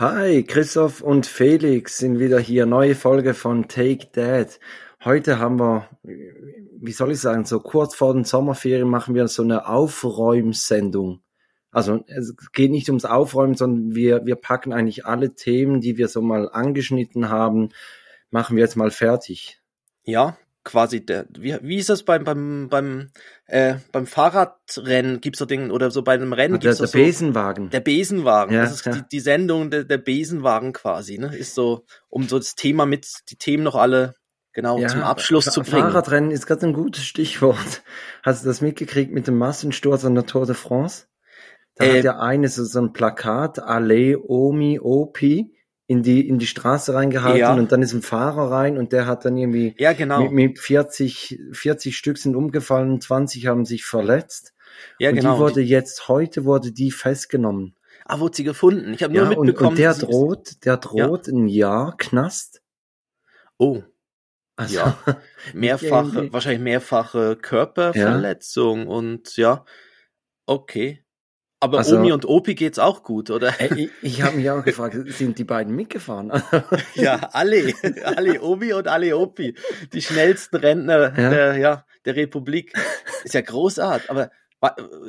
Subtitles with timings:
[0.00, 2.64] Hi, Christoph und Felix sind wieder hier.
[2.64, 4.58] Neue Folge von Take That.
[5.04, 9.42] Heute haben wir, wie soll ich sagen, so kurz vor den Sommerferien machen wir so
[9.42, 11.20] eine Aufräumsendung.
[11.70, 16.08] Also es geht nicht ums Aufräumen, sondern wir, wir packen eigentlich alle Themen, die wir
[16.08, 17.68] so mal angeschnitten haben,
[18.30, 19.60] machen wir jetzt mal fertig.
[20.04, 23.10] Ja, quasi der, wie, wie ist das beim, beim, beim,
[23.46, 26.98] äh, beim Fahrradrennen gibt's so Dinge, oder so bei einem Rennen der, gibt's der so,
[26.98, 27.70] Besenwagen.
[27.70, 28.54] der Besenwagen.
[28.54, 28.92] Ja, das ist ja.
[28.92, 31.34] die, die Sendung der, der Besenwagen quasi, ne?
[31.36, 34.14] Ist so, um so das Thema mit, die Themen noch alle
[34.52, 35.82] genau zum Abschluss zu bringen.
[35.82, 37.82] Fahrradrennen ist gerade ein gutes Stichwort.
[38.22, 41.06] Hast du das mitgekriegt mit dem Massensturz an der Tour de France?
[41.76, 45.54] Da Äh, hat ja eine so, so ein Plakat, Ale, Omi, Opi,
[45.90, 47.52] in die, in die Straße reingehalten Ja.
[47.54, 50.22] und dann ist ein Fahrer rein und der hat dann irgendwie Ja, genau.
[50.22, 54.54] mit, mit 40, 40 Stück sind umgefallen, 20 haben sich verletzt.
[55.00, 55.34] ja, und genau.
[55.34, 57.74] die wurde jetzt, heute wurde die festgenommen.
[58.06, 58.94] ah, wurde sie gefunden?
[58.94, 59.70] Ich habe nur Ja, und, mitbekommen.
[59.70, 62.62] und der sie- droht, der droht ein Jahr Knast.
[63.58, 63.82] Oh,
[64.56, 64.96] Also, Ja.
[65.54, 69.64] mehrfache, wahrscheinlich mehrfache Körperverletzung und ja,
[70.46, 71.04] okay.
[71.62, 73.52] Aber Also- Omi und Opi geht's auch gut, oder?
[73.60, 76.32] Ey, ich, ich habe mich auch gefragt, sind die beiden mitgefahren?
[76.94, 77.72] Ja, alle,
[78.04, 79.54] alle Omi und alle Opi,
[79.92, 81.30] die schnellsten Rentner Ja.
[81.30, 82.72] der, ja, der Republik.
[83.24, 84.30] Ist ja großartig, aber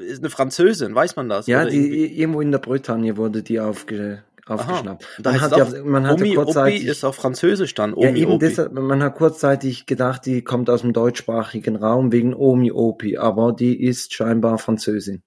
[0.08, 1.48] ist eine Französin, weiß man das?
[1.48, 5.08] Ja, die, irgendwo in der Bretagne wurde die aufge, aufgeschnappt.
[5.18, 7.74] Und da Man hat, es ja, auch, man hatte Omi, Opi kurzzeitig, ist auf Französisch
[7.74, 8.46] dann, ja Omi, eben Opi.
[8.46, 13.54] deshalb, man hat kurzzeitig gedacht, die kommt aus dem deutschsprachigen Raum wegen Omi Opi, aber
[13.54, 15.24] die ist scheinbar Französin.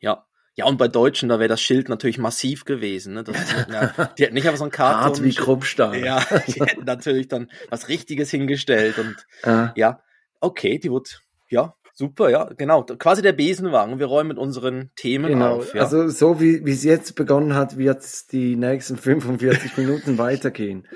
[0.00, 0.24] Ja.
[0.56, 3.14] Ja, und bei Deutschen, da wäre das Schild natürlich massiv gewesen.
[3.14, 3.24] Ne?
[3.24, 3.36] Das,
[3.70, 5.00] ja, die hätten nicht einfach so ein Karton.
[5.02, 6.02] Hart wie Kruppstahl.
[6.02, 10.00] Ja, die hätten natürlich dann was Richtiges hingestellt und Äh, ja,
[10.40, 11.10] okay, die wurde,
[11.48, 13.98] ja, super, ja, genau, quasi der Besenwagen.
[13.98, 15.56] Wir räumen mit unseren Themen genau.
[15.56, 15.74] auf.
[15.74, 15.82] Ja.
[15.82, 20.86] Also so wie es jetzt begonnen hat, wird es die nächsten 45 Minuten weitergehen.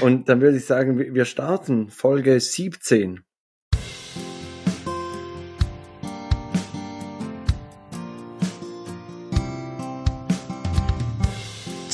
[0.00, 3.24] Und dann würde ich sagen, wir wir starten Folge 17.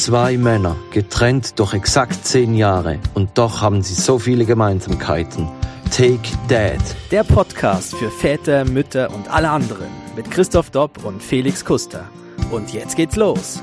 [0.04, 5.48] Zwei Männer, getrennt durch exakt zehn Jahre und doch haben sie so viele Gemeinsamkeiten.
[5.90, 6.82] Take Dad.
[7.10, 12.04] Der Podcast für Väter, Mütter und alle anderen mit Christoph Dopp und Felix Kuster.
[12.50, 13.62] Und jetzt geht's los.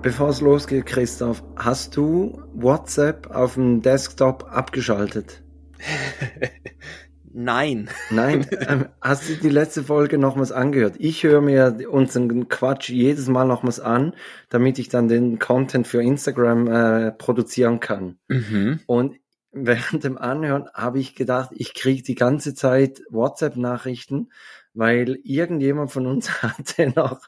[0.00, 5.42] Bevor es losgeht, Christoph, hast du WhatsApp auf dem Desktop abgeschaltet?
[7.40, 7.88] Nein.
[8.10, 10.96] Nein, ähm, hast du die letzte Folge nochmals angehört?
[10.98, 14.14] Ich höre mir unseren Quatsch jedes Mal nochmals an,
[14.48, 18.18] damit ich dann den Content für Instagram äh, produzieren kann.
[18.26, 18.80] Mhm.
[18.86, 19.20] Und
[19.52, 24.32] während dem Anhören habe ich gedacht, ich kriege die ganze Zeit WhatsApp-Nachrichten,
[24.74, 27.20] weil irgendjemand von uns hatte noch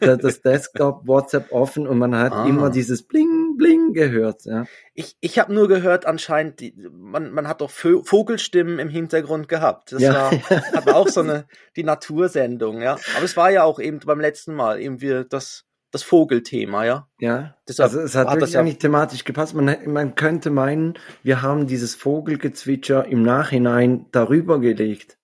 [0.00, 2.46] das Desktop WhatsApp offen und man hat Ah.
[2.46, 4.44] immer dieses Bling, Bling gehört.
[4.44, 4.64] Ja.
[4.94, 9.48] Ich, ich habe nur gehört, anscheinend, die, man, man hat doch Vö Vogelstimmen im Hintergrund
[9.48, 9.92] gehabt.
[9.92, 10.14] Das Ja.
[10.14, 10.30] war,
[10.72, 11.46] hat auch so eine,
[11.76, 12.92] die Natursendung, ja.
[13.16, 17.08] Aber es war ja auch eben beim letzten Mal eben wir das, das Vogelthema, ja.
[17.18, 19.54] Ja, Deshalb also es hat, hat wirklich das ja- eigentlich thematisch gepasst.
[19.54, 25.18] Man, man könnte meinen, wir haben dieses Vogelgezwitscher im Nachhinein darüber gelegt.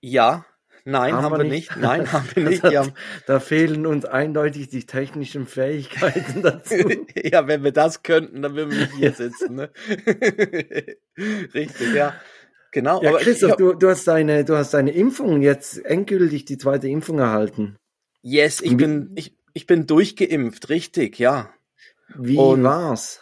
[0.00, 0.44] Ja,
[0.86, 1.70] nein, Haben haben, wir nicht.
[1.70, 1.76] nicht.
[1.76, 2.62] Nein, haben wir nicht.
[2.62, 2.92] Hat- haben,
[3.26, 6.74] Da fehlen uns eindeutig die technischen Fähigkeiten dazu.
[7.22, 9.70] ja, wenn wir das könnten, dann würden wir nicht hier sitzen, ne?
[11.54, 12.14] Richtig, ja.
[12.72, 13.02] Genau.
[13.02, 16.58] Ja, aber Christoph, ich, du, du hast deine, du hast deine Impfung jetzt endgültig die
[16.58, 17.76] zweite Impfung erhalten.
[18.22, 21.50] yes, ich bin, ich, ich bin durchgeimpft, richtig, ja.
[22.14, 23.20] Wie Und- war's?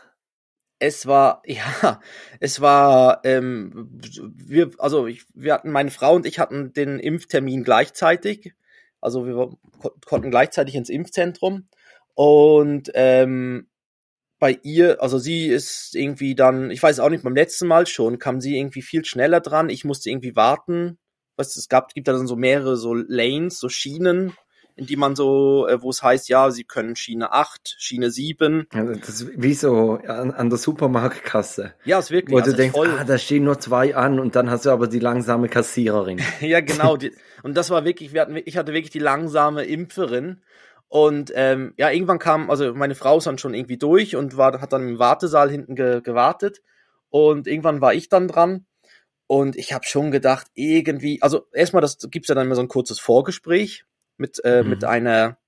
[0.84, 2.00] Es war, ja,
[2.40, 3.88] es war, ähm,
[4.36, 8.52] wir, also ich, wir hatten, meine Frau und ich hatten den Impftermin gleichzeitig.
[9.00, 9.56] Also wir
[10.06, 11.68] konnten gleichzeitig ins Impfzentrum.
[12.14, 13.68] Und ähm,
[14.38, 18.18] bei ihr, also sie ist irgendwie dann, ich weiß auch nicht, beim letzten Mal schon,
[18.18, 19.70] kam sie irgendwie viel schneller dran.
[19.70, 20.98] Ich musste irgendwie warten.
[21.36, 24.34] Was es gab, gibt da dann so mehrere so Lanes, so Schienen,
[24.76, 28.66] in die man so, äh, wo es heißt, ja, sie können Schiene 8, Schiene 7.
[28.72, 32.56] Also Das ist wie so an, an der Supermarktkasse, Ja, ist wirklich wo also du
[32.56, 32.90] denkst, voll.
[32.98, 36.20] ah, da stehen nur zwei an und dann hast du aber die langsame Kassiererin.
[36.40, 36.96] Ja, genau.
[36.96, 37.12] Die,
[37.42, 40.42] und das war wirklich, wir hatten, ich hatte wirklich die langsame Impferin.
[40.88, 44.60] Und ähm, ja, irgendwann kam, also meine Frau ist dann schon irgendwie durch und war,
[44.60, 46.62] hat dann im Wartesaal hinten ge, gewartet.
[47.10, 48.66] Und irgendwann war ich dann dran.
[49.26, 52.68] Und ich habe schon gedacht, irgendwie, also erstmal, das gibt's ja dann immer so ein
[52.68, 53.84] kurzes Vorgespräch
[54.16, 54.70] mit, äh, Mhm.
[54.70, 55.38] mit einer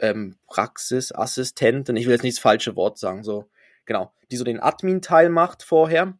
[0.00, 3.48] ähm, Praxisassistentin, ich will jetzt nicht das falsche Wort sagen, so,
[3.84, 6.18] genau, die so den Admin-Teil macht vorher.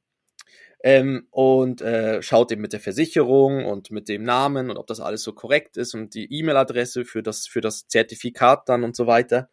[0.83, 5.01] Ähm, und äh, schaut eben mit der Versicherung und mit dem Namen und ob das
[5.01, 9.07] alles so korrekt ist und die E-Mail-Adresse für das, für das Zertifikat dann und so
[9.07, 9.49] weiter.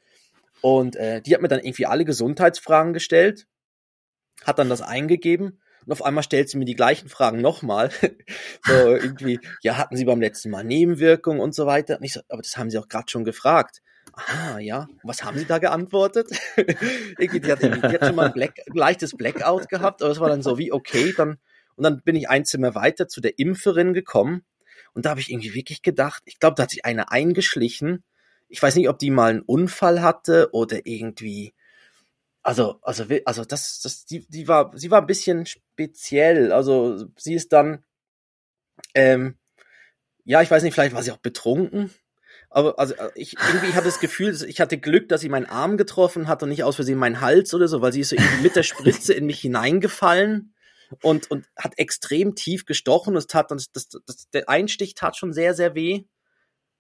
[0.60, 3.48] Und äh, die hat mir dann irgendwie alle Gesundheitsfragen gestellt,
[4.44, 7.92] hat dann das eingegeben und auf einmal stellt sie mir die gleichen Fragen nochmal.
[8.64, 11.98] so irgendwie, ja, hatten sie beim letzten Mal Nebenwirkungen und so weiter.
[11.98, 13.82] Und ich so, aber das haben sie auch gerade schon gefragt.
[14.14, 14.88] Ah, ja.
[15.04, 16.30] Was haben sie da geantwortet?
[16.58, 20.42] die hat, die hat schon mal ein, Black, leichtes Blackout gehabt, aber es war dann
[20.42, 21.40] so wie, okay, dann,
[21.76, 24.46] und dann bin ich ein Zimmer weiter zu der Impferin gekommen.
[24.94, 28.06] Und da habe ich irgendwie wirklich gedacht, ich glaube, da hat sich eine eingeschlichen.
[28.48, 31.54] Ich weiß nicht, ob die mal einen Unfall hatte oder irgendwie,
[32.44, 36.52] also, also, also das, das, die, die war, sie war ein bisschen speziell.
[36.52, 37.84] Also sie ist dann,
[38.96, 39.38] ähm,
[40.24, 41.92] ja, ich weiß nicht, vielleicht war sie auch betrunken.
[42.50, 45.78] Aber also ich irgendwie ich hatte das Gefühl, ich hatte Glück, dass sie meinen Arm
[45.78, 48.56] getroffen hat und nicht aus Versehen meinen Hals oder so, weil sie ist so mit
[48.56, 50.54] der Spritze in mich hineingefallen
[51.02, 53.14] und und hat extrem tief gestochen.
[53.14, 56.04] Das tat das, das, das der Einstich tat schon sehr sehr weh.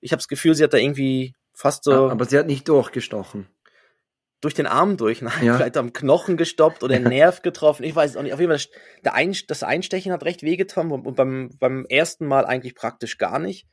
[0.01, 2.09] Ich habe das Gefühl, sie hat da irgendwie fast so.
[2.09, 3.47] Aber sie hat nicht durchgestochen
[4.41, 5.55] durch den Arm durch, nein, ja.
[5.55, 8.33] vielleicht am Knochen gestoppt oder Nerv getroffen, ich weiß es auch nicht.
[8.33, 8.67] Auf jeden Fall,
[9.05, 13.39] der Ein das Einstechen hat recht wehgetan und beim, beim ersten Mal eigentlich praktisch gar
[13.39, 13.67] nicht.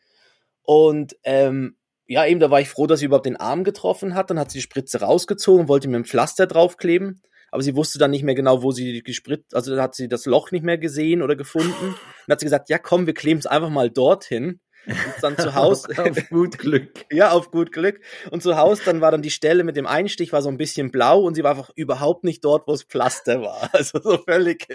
[0.62, 1.76] Und ähm,
[2.06, 4.30] ja, eben, da war ich froh, dass sie überhaupt den Arm getroffen hat.
[4.30, 8.10] Dann hat sie die Spritze rausgezogen, wollte mir ein Pflaster draufkleben, aber sie wusste dann
[8.10, 11.22] nicht mehr genau, wo sie gespritzt, also dann hat sie das Loch nicht mehr gesehen
[11.22, 11.94] oder gefunden.
[12.26, 14.60] Dann hat sie gesagt, ja komm, wir kleben es einfach mal dorthin.
[14.86, 15.88] Und dann zu Hause.
[15.98, 17.04] auf gut Glück.
[17.10, 18.00] Ja, auf gut Glück.
[18.30, 20.90] Und zu Hause dann war dann die Stelle mit dem Einstich war so ein bisschen
[20.90, 23.70] blau und sie war einfach überhaupt nicht dort, wo es Pflaster war.
[23.78, 24.66] Also so völlig,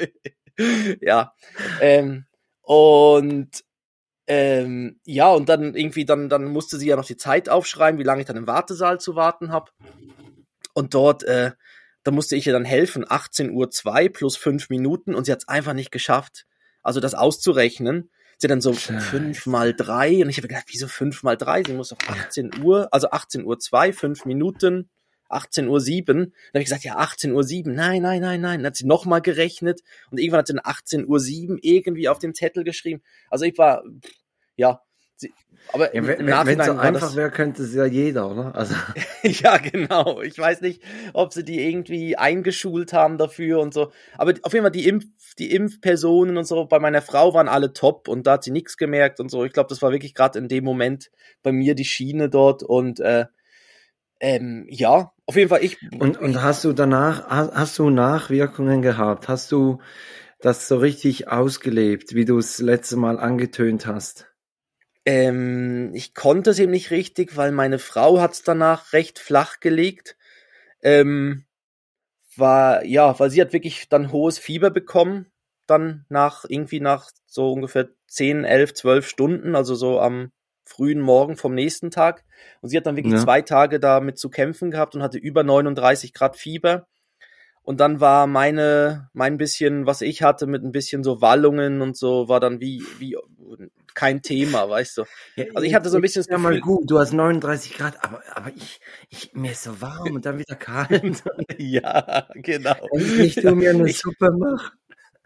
[1.02, 1.34] ja.
[1.82, 2.26] Ähm,
[2.62, 3.64] und
[4.28, 8.04] ähm, ja, und dann irgendwie, dann, dann musste sie ja noch die Zeit aufschreiben, wie
[8.04, 9.72] lange ich dann im Wartesaal zu warten habe.
[10.74, 11.52] Und dort, äh,
[12.04, 15.40] da musste ich ihr dann helfen, 18 Uhr 2 plus 5 Minuten und sie hat
[15.40, 16.46] es einfach nicht geschafft,
[16.82, 18.12] also das auszurechnen.
[18.44, 18.74] Sie dann so.
[18.74, 21.64] 5 mal 3 und ich habe gedacht, wieso 5 mal 3?
[21.64, 24.90] Sie muss doch 18 Uhr, also 18 Uhr 2, 5 Minuten,
[25.30, 26.18] 18 Uhr 7.
[26.18, 27.74] Dann habe ich gesagt, ja, 18 Uhr 7.
[27.74, 28.60] Nein, nein, nein, nein.
[28.60, 29.82] Dann hat sie nochmal gerechnet
[30.12, 33.02] und irgendwann hat sie dann 18 Uhr 7 irgendwie auf den Zettel geschrieben.
[33.30, 33.84] Also ich war,
[34.58, 34.82] ja,
[35.74, 36.06] aber ja,
[36.46, 38.56] wenn es so einfach wäre, könnte es ja jeder, oder?
[38.56, 38.76] Also.
[39.24, 40.22] ja, genau.
[40.22, 40.84] Ich weiß nicht,
[41.14, 43.92] ob sie die irgendwie eingeschult haben dafür und so.
[44.18, 45.06] Aber auf jeden Fall die Impf,
[45.40, 48.78] die Impfpersonen und so bei meiner Frau waren alle top und da hat sie nichts
[48.78, 49.46] gemerkt und so.
[49.46, 51.10] Ich glaube, das war wirklich gerade in dem Moment
[51.42, 53.26] bei mir die Schiene dort und äh,
[54.20, 55.78] ähm, ja, auf jeden Fall ich.
[56.00, 59.28] Und, und hast du danach, hast du Nachwirkungen gehabt?
[59.28, 59.80] Hast du
[60.40, 64.33] das so richtig ausgelebt, wie du es letzte Mal angetönt hast?
[65.06, 69.60] Ähm, ich konnte es eben nicht richtig, weil meine Frau hat es danach recht flach
[69.60, 70.18] gelegt.
[70.82, 71.46] Ähm,
[72.36, 75.32] war, ja, weil sie hat wirklich dann hohes Fieber bekommen,
[75.68, 80.32] dann nach, irgendwie nach so ungefähr 10, 11, 12 Stunden, also so am
[80.66, 82.24] frühen Morgen vom nächsten Tag.
[82.62, 83.20] Und sie hat dann wirklich ja.
[83.20, 86.88] zwei Tage damit zu kämpfen gehabt und hatte über 39 Grad Fieber.
[87.62, 91.96] Und dann war meine, mein bisschen, was ich hatte, mit ein bisschen so Wallungen und
[91.96, 93.18] so, war dann wie, wie
[93.96, 95.04] kein Thema, weißt du.
[95.54, 98.22] Also ich hatte so ein bisschen das Ja, mal gut, du hast 39 Grad, aber,
[98.34, 98.80] aber ich,
[99.10, 101.24] ich, mir ist so warm und dann wieder kalt.
[101.58, 102.76] ja, genau.
[102.92, 104.72] Und ich tu mir eine ich, Suppe machen.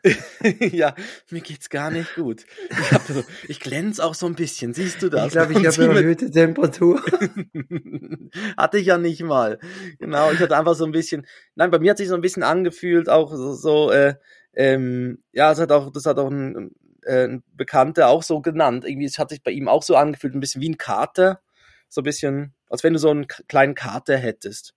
[0.71, 0.95] ja,
[1.31, 2.45] mir geht's gar nicht gut.
[2.69, 5.27] Ich, hab so, ich glänze auch so ein bisschen, siehst du das?
[5.27, 7.01] Ich glaube, ich habe erhöhte Temperatur.
[8.57, 9.59] hatte ich ja nicht mal.
[9.99, 11.25] Genau, ich hatte einfach so ein bisschen,
[11.55, 14.15] nein, bei mir hat sich so ein bisschen angefühlt, auch so, so äh,
[14.53, 16.69] ähm, ja, es hat auch, das hat auch ein, äh,
[17.07, 18.85] ein Bekannter auch so genannt.
[18.85, 21.41] Irgendwie, es hat sich bei ihm auch so angefühlt, ein bisschen wie ein Kater.
[21.89, 24.73] So ein bisschen, als wenn du so einen kleinen Kater hättest.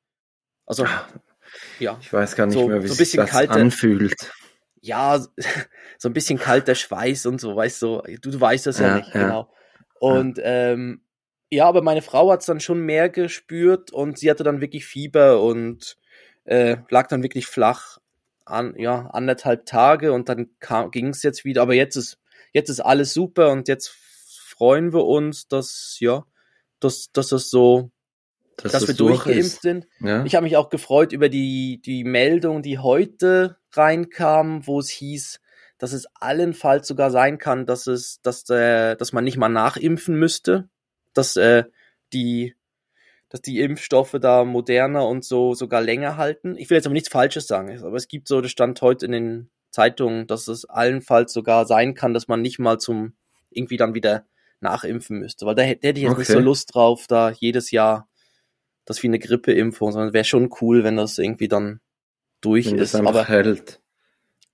[0.67, 0.87] Also,
[1.81, 1.99] ja.
[2.01, 4.31] Ich weiß gar nicht so, mehr, wie so sich das kalter, anfühlt
[4.81, 5.19] ja,
[5.99, 8.95] so ein bisschen kalter Schweiß und so, weißt du, du, du weißt das ja, ja
[8.97, 9.23] nicht, ja.
[9.23, 9.53] genau.
[9.99, 10.45] Und ja.
[10.45, 11.03] ähm,
[11.51, 14.87] ja, aber meine Frau hat es dann schon mehr gespürt und sie hatte dann wirklich
[14.87, 15.97] Fieber und
[16.45, 17.99] äh, lag dann wirklich flach
[18.45, 20.51] an, ja, anderthalb Tage und dann
[20.93, 22.19] ging es jetzt wieder, aber jetzt ist,
[22.53, 26.25] jetzt ist alles super und jetzt freuen wir uns, dass, ja,
[26.81, 27.91] dass, dass das so
[28.57, 29.63] dass, dass wir durchgeimpft ist.
[29.63, 29.87] sind.
[30.01, 30.25] Ja.
[30.25, 35.41] Ich habe mich auch gefreut über die, die Meldung, die heute reinkam, wo es hieß,
[35.79, 40.15] dass es allenfalls sogar sein kann, dass es, dass, äh, dass man nicht mal nachimpfen
[40.19, 40.69] müsste,
[41.15, 41.65] dass äh,
[42.13, 42.55] die,
[43.31, 46.57] dass die Impfstoffe da moderner und so sogar länger halten.
[46.59, 49.13] Ich will jetzt aber nichts Falsches sagen, aber es gibt so, das stand heute in
[49.13, 53.15] den Zeitungen, dass es allenfalls sogar sein kann, dass man nicht mal zum
[53.51, 54.25] irgendwie dann wieder
[54.61, 56.21] nachimpfen müsste, weil da hätte ich jetzt okay.
[56.21, 58.09] nicht so Lust drauf, da jedes Jahr
[58.85, 61.81] das wie eine Grippeimpfung, sondern wäre schon cool, wenn das irgendwie dann
[62.41, 62.95] durch wenn ist.
[62.95, 63.81] aber hält.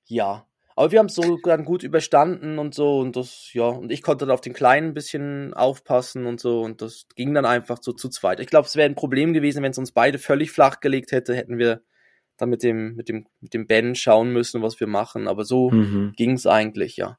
[0.05, 0.47] Ja,
[0.77, 4.03] Aber wir haben es so dann gut überstanden und so und das, ja, und ich
[4.03, 7.79] konnte dann auf den Kleinen ein bisschen aufpassen und so und das ging dann einfach
[7.81, 8.41] so zu zweit.
[8.41, 11.35] Ich glaube, es wäre ein Problem gewesen, wenn es uns beide völlig flach gelegt hätte,
[11.35, 11.81] hätten wir
[12.37, 15.29] dann mit dem, mit dem, mit dem Ben schauen müssen, was wir machen.
[15.29, 16.13] Aber so Mhm.
[16.17, 17.19] ging es eigentlich, ja.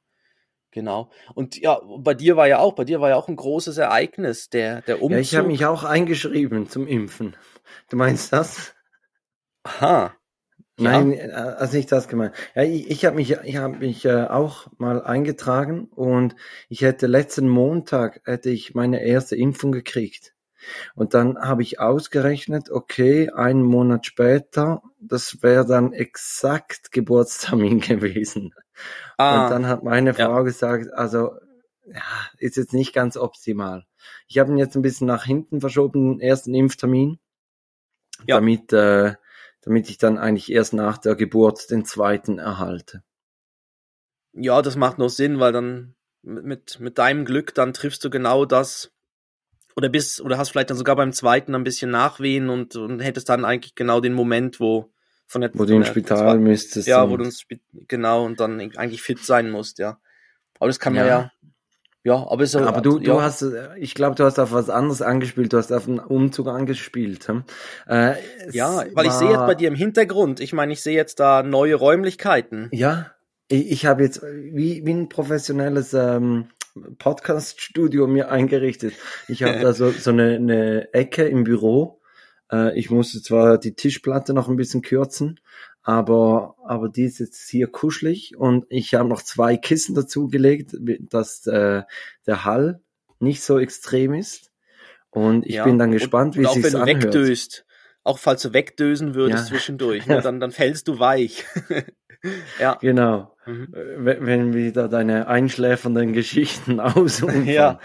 [0.71, 1.09] Genau.
[1.33, 4.49] Und ja, bei dir war ja auch, bei dir war ja auch ein großes Ereignis,
[4.49, 5.11] der, der Umzug.
[5.11, 7.35] Ja, ich habe mich auch eingeschrieben zum Impfen.
[7.89, 8.75] Du meinst das?
[9.63, 10.13] Aha.
[10.79, 10.91] Ja.
[10.91, 12.35] Nein, äh, also nicht das gemeint.
[12.53, 16.35] Ja, ich, ich habe mich, ich habe mich äh, auch mal eingetragen und
[16.69, 20.35] ich hätte letzten Montag hätte ich meine erste Impfung gekriegt.
[20.95, 28.53] Und dann habe ich ausgerechnet, okay, einen Monat später, das wäre dann exakt Geburtstermin gewesen.
[29.17, 30.25] Ah, Und dann hat meine ja.
[30.27, 31.31] Frau gesagt, also
[31.85, 32.01] ja,
[32.37, 33.85] ist jetzt nicht ganz optimal.
[34.27, 37.19] Ich habe ihn jetzt ein bisschen nach hinten verschoben, den ersten Impftermin,
[38.25, 38.37] Ja.
[38.37, 39.15] damit, äh,
[39.61, 43.03] damit ich dann eigentlich erst nach der Geburt den zweiten erhalte.
[44.33, 48.45] ja, das macht noch Sinn, weil dann mit, mit deinem Glück, dann triffst du genau
[48.45, 48.91] das.
[49.77, 53.29] Oder bist, oder hast vielleicht dann sogar beim zweiten ein bisschen Nachwehen und, und hättest
[53.29, 54.91] dann eigentlich genau den Moment, wo
[55.27, 56.87] von der, Wo du im Spital müsstest.
[56.87, 57.45] Ja, wo du ins
[57.87, 59.99] genau und dann eigentlich fit sein musst, ja.
[60.57, 61.07] Aber das kann man Ja.
[61.07, 61.31] ja.
[62.03, 62.59] Ja, aber so.
[62.59, 63.45] aber du, ja, du hast,
[63.77, 67.27] ich glaube, du hast auf was anderes angespielt, du hast auf einen Umzug angespielt.
[67.27, 67.43] Hm?
[67.85, 68.13] Äh,
[68.51, 71.43] Ja, weil ich sehe jetzt bei dir im Hintergrund, ich meine, ich sehe jetzt da
[71.43, 72.69] neue Räumlichkeiten.
[72.71, 73.11] Ja,
[73.49, 76.47] ich, ich habe jetzt wie, wie ein professionelles ähm,
[76.97, 78.93] Podcast-Studio mir eingerichtet.
[79.27, 82.01] Ich habe da so, so eine, eine Ecke im Büro.
[82.51, 85.39] Äh, ich musste zwar die Tischplatte noch ein bisschen kürzen,
[85.83, 90.75] aber, aber die ist jetzt hier kuschelig und ich habe noch zwei Kissen dazugelegt,
[91.09, 91.83] dass äh,
[92.25, 92.81] der Hall
[93.19, 94.51] nicht so extrem ist.
[95.09, 97.03] Und ich Ja, bin dann und- gespannt, wie und es auch sich wenn du anhört.
[97.05, 97.65] wegdöst,
[98.07, 99.49] auch falls du wegdösen würdest Ja.
[99.49, 101.45] zwischendurch, ne, dann, dann fällst du weich.
[102.59, 102.77] ja.
[102.81, 103.35] Genau.
[103.45, 103.73] Mhm.
[103.73, 107.45] Äh, wenn wenn wieder deine einschläfernden Geschichten ausufern.
[107.45, 107.79] Ja.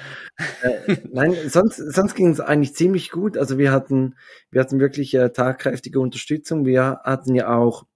[0.62, 3.36] Äh, nein, sonst, sonst ging es eigentlich ziemlich gut.
[3.36, 4.16] Also wir hatten,
[4.50, 6.64] wir hatten wirklich äh, tagkräftige Unterstützung.
[6.64, 7.86] Wir hatten ja auch,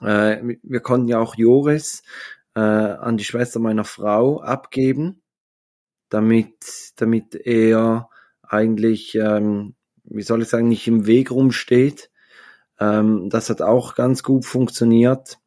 [0.00, 2.02] äh, wir konnten ja auch Joris
[2.54, 5.22] äh, an die Schwester meiner Frau abgeben,
[6.08, 8.08] damit, damit er
[8.42, 9.74] eigentlich, ähm,
[10.14, 12.10] wie soll ich sagen, nicht im Weg rumsteht.
[12.80, 15.38] Ähm, das hat auch ganz gut funktioniert.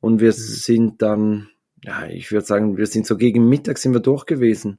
[0.00, 1.48] Und wir sind dann,
[1.82, 4.78] ja, ich würde sagen, wir sind so gegen Mittag sind wir durch gewesen.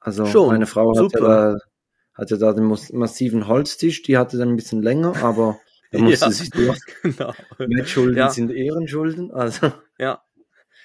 [0.00, 1.56] Also Schon, meine Frau hatte da,
[2.14, 5.58] hatte da den massiven Holztisch, die hatte dann ein bisschen länger, aber
[5.92, 6.30] da musste Ja.
[6.30, 6.78] sie durch.
[7.02, 7.32] Genau.
[7.58, 8.30] Wettschulden Ja.
[8.30, 10.22] sind Ehrenschulden, also Ja.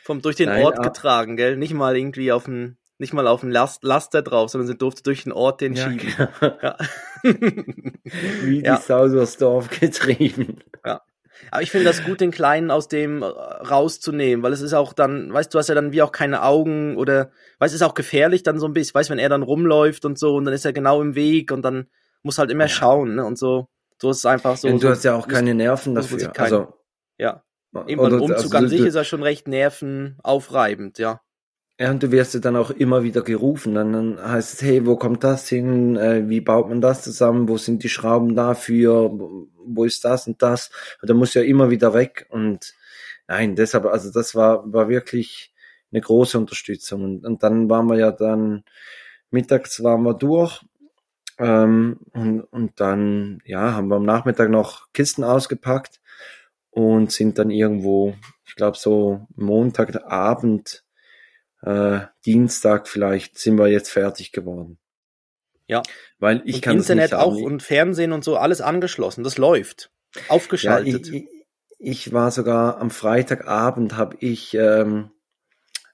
[0.04, 1.58] Vom durch den Nein, Ort getragen, gell?
[1.58, 5.04] Nicht mal irgendwie auf dem, nicht mal auf dem Last, Laster drauf, sondern sie durfte
[5.04, 6.08] durch den Ort den ja, schieben.
[6.18, 6.56] genau.
[6.62, 6.78] Ja.
[8.44, 8.78] wie Ja.
[8.78, 10.60] die Sau durchs Dorf getrieben.
[11.52, 14.94] Aber ich finde das gut, den Kleinen aus dem äh, rauszunehmen, weil es ist auch
[14.94, 17.94] dann, weißt du, hast ja dann wie auch keine Augen oder, weißt es ist auch
[17.94, 20.54] gefährlich dann so ein bisschen, weißt du, wenn er dann rumläuft und so und dann
[20.54, 21.88] ist er genau im Weg und dann
[22.24, 22.70] muss halt immer Ja.
[22.70, 23.68] schauen, ne, und so.
[24.02, 24.70] So ist es einfach so.
[24.70, 26.18] und du so hast ja auch keine Nerven dafür.
[26.30, 26.74] kein- Also,
[27.18, 27.44] Ja.
[27.86, 31.20] Eben beim Umzug also an sich ist er schon recht nervenaufreibend, ja.
[31.78, 33.76] Ja, und du wirst ja dann auch immer wieder gerufen.
[33.76, 35.98] Dann, dann heißt es, hey, wo kommt das hin?
[35.98, 37.50] Äh, wie baut man das zusammen?
[37.50, 39.12] Wo sind die Schrauben dafür?
[39.12, 40.70] Wo- ist das und das?
[41.02, 42.28] Und da muss ja immer wieder weg.
[42.30, 42.74] Und
[43.28, 45.54] nein, deshalb, also das war, war wirklich
[45.92, 47.04] eine große Unterstützung.
[47.04, 48.64] Und, und dann waren wir ja dann,
[49.32, 50.62] mittags waren wir durch.
[51.40, 56.00] Ähm, und, und dann, ja, haben wir am Nachmittag noch Kisten ausgepackt
[56.72, 58.16] und sind dann irgendwo,
[58.46, 60.85] ich glaube so Montagabend
[61.66, 64.78] äh, Dienstag vielleicht sind wir jetzt fertig geworden.
[65.68, 65.82] Ja.
[66.20, 69.92] Weil ich und kann das Internet auch und Fernsehen und so, alles angeschlossen, das läuft.
[70.16, 71.08] ja, Aufgeschaltet.
[71.08, 71.28] ich, ich,
[71.80, 75.12] ich war sogar am Freitagabend habe ich ähm,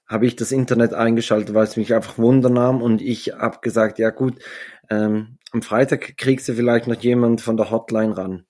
[0.06, 4.10] habe ich das Internet eingeschaltet, weil es mich einfach wundernahm und ich hab gesagt, ja
[4.10, 4.38] gut,
[4.90, 8.46] ähm, am Freitag kriegst du vielleicht noch jemand von der Hotline ran.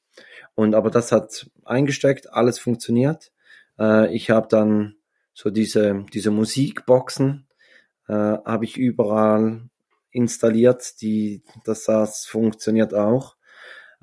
[0.55, 3.31] Und aber das hat eingesteckt, alles funktioniert.
[3.79, 4.97] Äh, ich habe dann
[5.35, 7.47] so diese diese Musikboxen
[8.09, 9.69] äh, habe ich überall
[10.11, 13.37] installiert, die das das funktioniert auch.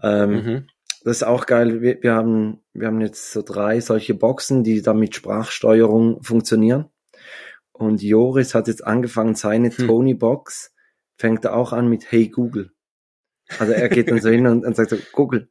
[0.02, 0.68] Ähm, mhm.
[1.04, 1.82] das ist auch geil.
[1.82, 6.86] Wir, wir haben, wir haben jetzt so drei solche Boxen, die dann mit Sprachsteuerung funktionieren.
[7.72, 9.88] Und Joris hat jetzt angefangen, seine Hm.
[9.88, 10.74] Tony-Box
[11.18, 12.72] fängt er auch an mit Hey Google.
[13.58, 15.50] Also er geht dann so hin und, und sagt so, Google.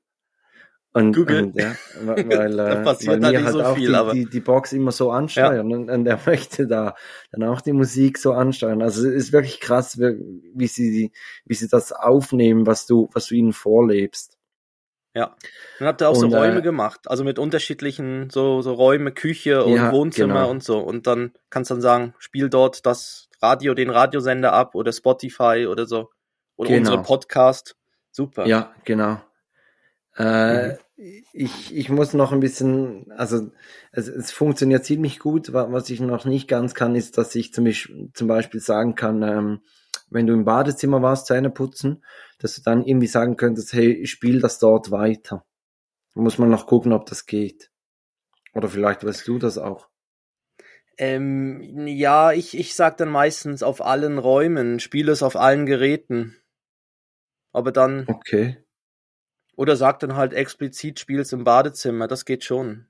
[0.94, 1.44] Und, Google.
[1.44, 4.40] Und, ja, weil, Da äh, passiert weil nicht halt so auch viel, die, die, die
[4.40, 6.94] Box immer so ansteuern und, und er möchte da
[7.30, 8.82] dann auch die Musik so ansteuern.
[8.82, 11.12] Also es ist wirklich krass, wie, wie sie,
[11.44, 14.38] wie sie das aufnehmen, was du, was du ihnen vorlebst.
[15.14, 15.36] Ja.
[15.78, 19.12] Dann habt ihr auch so Und, äh, Räume gemacht, also mit unterschiedlichen, so, so Räume,
[19.12, 20.50] Küche und Ja, Wohnzimmer genau.
[20.50, 20.78] und so.
[20.78, 25.66] Und dann kannst du dann sagen, spiel dort das Radio, den Radiosender ab oder Spotify
[25.68, 26.10] oder so.
[26.56, 26.78] Oder Genau.
[26.80, 27.76] unsere Podcast.
[28.10, 28.46] Super.
[28.46, 29.20] Ja, genau.
[30.18, 30.76] Äh,
[31.32, 33.50] ich, ich muss noch ein bisschen, also
[33.92, 35.52] es, es funktioniert ziemlich gut.
[35.52, 38.94] Wa- Was ich noch nicht ganz kann, ist, dass ich zum Beispiel, zum Beispiel sagen
[38.96, 39.60] kann, ähm,
[40.10, 42.04] wenn du im Badezimmer warst, Zähne putzen,
[42.38, 45.44] dass du dann irgendwie sagen könntest, hey, spiel das dort weiter.
[46.14, 47.70] Muss man noch gucken, ob das geht.
[48.54, 49.88] Oder vielleicht weißt du das auch.
[50.98, 56.36] Ähm, ja, ich, ich sag dann meistens auf allen Räumen, spiele es auf allen Geräten.
[57.52, 58.56] Aber dann, Okay.
[59.58, 62.86] Oder sag dann halt explizit, spiel es im Badezimmer, das geht schon.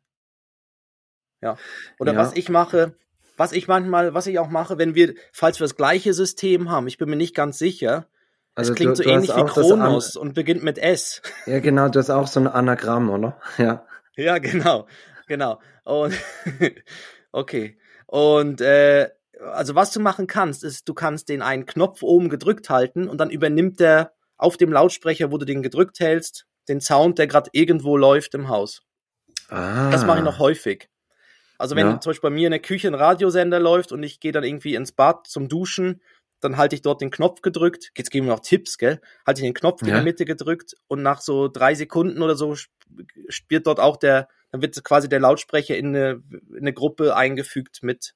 [1.41, 1.57] Ja.
[1.99, 2.19] Oder Ja.
[2.19, 2.95] was ich mache,
[3.37, 6.87] was ich manchmal, was ich auch mache, wenn wir, falls wir das gleiche System haben,
[6.89, 8.07] ich bin mir nicht ganz sicher,
[8.55, 11.23] Also es klingt du- so du ähnlich wie Kronos und beginnt mit S.
[11.47, 13.41] Ja, genau, du hast auch so ein Anagramm, oder?
[13.59, 13.87] Ja.
[14.17, 14.89] Ja, genau,
[15.29, 15.61] genau.
[15.85, 16.13] Und
[17.33, 17.79] okay.
[18.07, 19.11] Und äh,
[19.53, 23.19] also was du machen kannst, ist, du kannst den einen Knopf oben gedrückt halten und
[23.19, 27.51] dann übernimmt der auf dem Lautsprecher, wo du den gedrückt hältst, den Sound, der gerade
[27.53, 28.83] irgendwo läuft im Haus.
[29.49, 29.91] Ah.
[29.91, 30.89] Das mache ich noch häufig.
[31.59, 32.01] Also wenn Ja.
[32.01, 34.75] zum Beispiel bei mir in der Küche ein Radiosender läuft und ich gehe dann irgendwie
[34.75, 36.01] ins Bad zum Duschen,
[36.41, 37.91] dann halte ich dort den Knopf gedrückt.
[37.97, 39.01] Jetzt geben wir noch Tipps, gell?
[39.27, 39.95] Halte ich den Knopf in Ja.
[39.95, 42.71] der Mitte gedrückt und nach so drei Sekunden oder so sp-
[43.29, 47.83] spielt dort auch der, dann wird quasi der Lautsprecher in eine, in eine Gruppe eingefügt
[47.83, 48.15] mit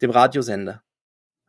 [0.00, 0.82] dem Radiosender.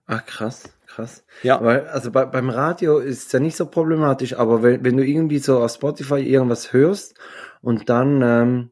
[0.06, 1.26] Ach, krass, krass.
[1.42, 1.64] Ja.
[1.64, 5.06] Weil, also bei, beim Radio ist es ja nicht so problematisch, aber wenn, wenn du
[5.06, 7.16] irgendwie so auf Spotify irgendwas hörst
[7.62, 8.72] und dann, ähm,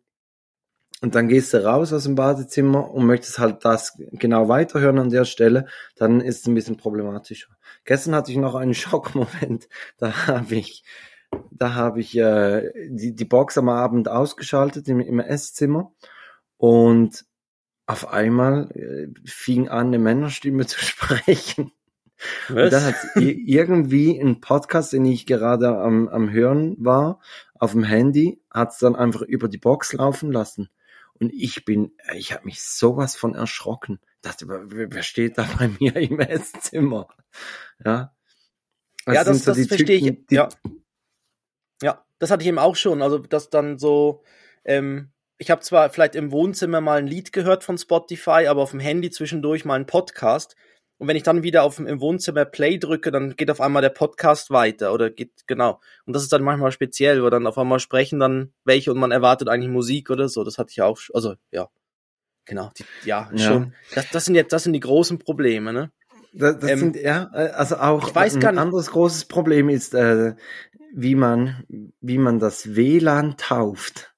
[1.01, 5.09] und dann gehst du raus aus dem Badezimmer und möchtest halt das genau weiterhören an
[5.09, 7.49] der Stelle, dann ist es ein bisschen problematischer.
[7.85, 10.83] Gestern hatte ich noch einen Schockmoment, da habe ich,
[11.49, 15.91] da habe ich äh, die, die Box am Abend ausgeschaltet im, im Esszimmer
[16.57, 17.25] und
[17.87, 21.71] auf einmal äh, fing an, eine Männerstimme zu sprechen.
[22.49, 27.19] Und dann hat irgendwie ein Podcast, den ich gerade am, am Hören war,
[27.55, 30.69] auf dem Handy, hat es dann einfach über die Box laufen lassen.
[31.19, 33.99] Und ich bin, ich habe mich sowas von erschrocken.
[34.21, 37.07] Dachte, wer, steht da bei mir im Esszimmer?
[37.83, 38.13] Ja.
[39.07, 40.03] ja, das, so das verstehe ich.
[40.03, 40.49] Typen, die- ja.
[41.81, 43.01] ja, das hatte ich eben auch schon.
[43.01, 44.23] Also, dass dann so,
[44.65, 48.71] ähm, ich habe zwar vielleicht im Wohnzimmer mal ein Lied gehört von Spotify, aber auf
[48.71, 50.55] dem Handy zwischendurch mal einen Podcast.
[51.01, 53.81] Und wenn ich dann wieder auf dem, im Wohnzimmer Play drücke, dann geht auf einmal
[53.81, 55.81] der Podcast weiter oder geht, genau.
[56.05, 59.09] Und das ist dann manchmal speziell, weil dann auf einmal sprechen dann welche und man
[59.09, 60.43] erwartet eigentlich Musik oder so.
[60.43, 61.69] Das hatte ich auch, sch- also, ja.
[62.45, 63.47] Genau, die, ja, Ja.
[63.47, 63.73] schon.
[63.95, 65.91] Das, das sind jetzt, das sind die großen Probleme, ne?
[66.33, 69.95] Das, das Ähm, sind, ja, äh, also auch ich weiß ein anderes großes Problem ist,
[69.95, 70.35] äh,
[70.93, 71.65] wie man,
[71.99, 74.13] wie man das WLAN tauft.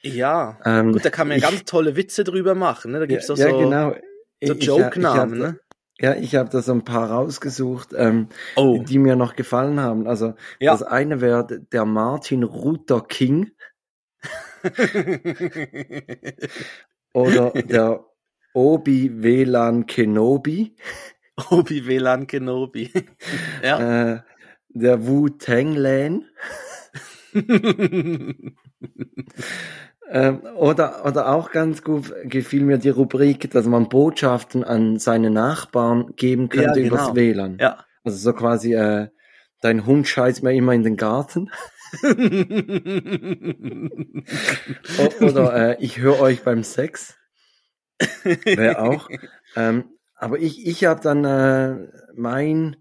[0.00, 0.58] Ja.
[0.64, 3.00] Ähm, Gut, da kann man ja ganz tolle Witze drüber machen, ne?
[3.00, 3.94] Da gibt's ja, doch ja, so, genau.
[4.42, 5.60] so Joke-Namen, ne?
[6.00, 8.82] Ja, ich habe da so ein paar rausgesucht, ähm, Oh.
[8.86, 10.06] die mir noch gefallen haben.
[10.06, 10.72] Also Ja.
[10.72, 13.50] das eine wäre der Martin Luther King
[17.12, 18.04] oder der
[18.54, 20.76] Obi WLAN Kenobi,
[21.50, 22.92] Obi WLAN Kenobi.
[23.62, 24.12] ja.
[24.14, 24.20] äh,
[24.70, 26.24] der Wu Tang Lan
[30.10, 35.30] ähm, oder oder auch ganz gut gefiel mir die Rubrik, dass man Botschaften an seine
[35.30, 37.16] Nachbarn geben könnte Ja, übers genau.
[37.16, 37.58] WLAN.
[37.60, 37.84] ja.
[38.04, 39.08] Also so quasi, äh,
[39.60, 41.50] dein Hund scheißt mir immer in den Garten.
[45.20, 47.16] Oder äh, ich höre euch beim Sex.
[48.24, 49.08] Wäre auch.
[49.56, 52.76] Ähm, aber ich, ich habe dann äh, mein,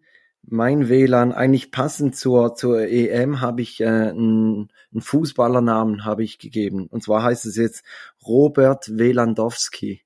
[0.49, 6.39] mein WLAN eigentlich passend zur, zur EM habe ich äh, einen, einen Fußballernamen habe ich
[6.39, 6.87] gegeben.
[6.87, 7.83] Und zwar heißt es jetzt
[8.25, 10.01] Robert Welandowski.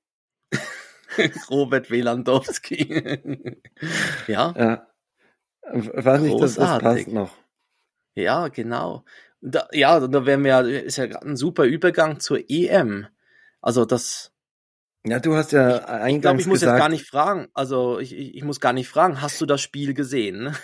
[1.50, 3.60] Robert Welandowski.
[4.26, 4.86] ja, Ja.
[5.74, 7.36] Ich weiß nicht, dass das passt noch.
[8.16, 9.04] ja, genau.
[9.40, 13.06] Da, ja, da wären wir, ist ja grad ein super Übergang zur EM.
[13.60, 14.31] Also das,
[15.04, 17.48] Ja, du hast ja ich glaube, eingangs ich muss gesagt, jetzt gar nicht fragen.
[17.54, 20.54] Also ich, ich, ich muss gar nicht fragen, hast du das Spiel gesehen?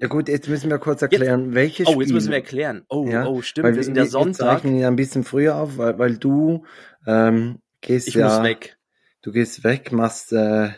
[0.00, 2.02] Ja gut, jetzt müssen wir kurz erklären, welches Oh, Spiel.
[2.04, 2.84] jetzt müssen wir erklären.
[2.88, 4.38] Oh, Ja, oh, stimmt, weil wir sind ja Wir Sonntag.
[4.62, 6.64] zeichnen ja ein bisschen früher auf, weil, weil du
[7.06, 8.78] ähm, gehst Ich ja, muss weg.
[9.22, 10.70] du gehst weg, machst äh,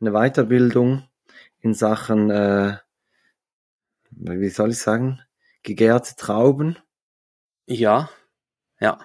[0.00, 1.04] eine Weiterbildung
[1.60, 2.78] in Sachen, äh,
[4.10, 5.20] wie soll ich sagen,
[5.62, 6.78] gegärte Trauben.
[7.66, 8.08] Ja,
[8.80, 8.98] ja.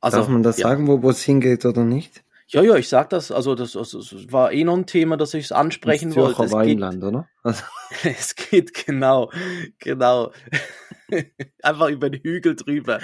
[0.00, 0.68] Also, Darf man das ja.
[0.68, 2.24] sagen, wo wo es hingeht oder nicht?
[2.54, 3.30] Ja, ja, ich sag das.
[3.32, 6.44] Also das, das, das war eh noch ein Thema, das ich ansprechen Ins wollte.
[6.44, 7.28] Es geht, Weinland, oder?
[7.42, 7.62] Also,
[8.04, 9.30] es geht genau,
[9.78, 10.32] genau.
[11.62, 13.00] Einfach über den Hügel drüber.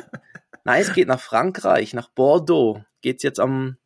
[0.64, 2.80] Nein, es geht nach Frankreich, nach Bordeaux.
[3.02, 3.76] Geht's jetzt am,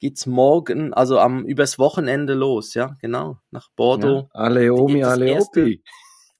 [0.00, 4.28] geht's morgen, also am, übers Wochenende los, ja, genau, nach Bordeaux.
[4.34, 5.82] Ja, Aleomi, Das erste- Aleopi.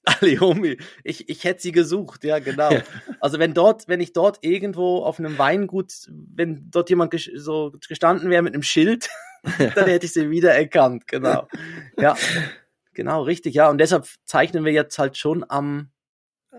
[0.07, 0.77] Aleomi.
[1.03, 2.71] Ich, ich hätte sie gesucht, ja, genau.
[2.71, 2.81] Ja.
[3.19, 7.73] Also wenn dort, wenn ich dort irgendwo auf einem Weingut, wenn dort jemand ges so
[7.87, 9.09] gestanden wäre mit einem Schild,
[9.57, 11.47] dann hätte ich sie wiedererkannt, genau.
[11.99, 12.15] Ja,
[12.93, 13.69] genau, richtig, ja.
[13.69, 15.89] Und deshalb zeichnen wir jetzt halt schon am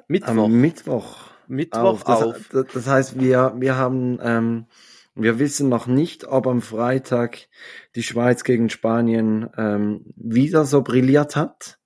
[0.06, 1.16] Mittwoch, Am Mittwoch.
[1.48, 2.48] Mittwoch Das, auf.
[2.52, 4.66] das, das heißt, wir, wir haben, ähm,
[5.14, 7.48] wir wissen noch nicht, ob am Freitag
[7.96, 11.78] die Schweiz gegen Spanien ähm, wieder so brilliert hat.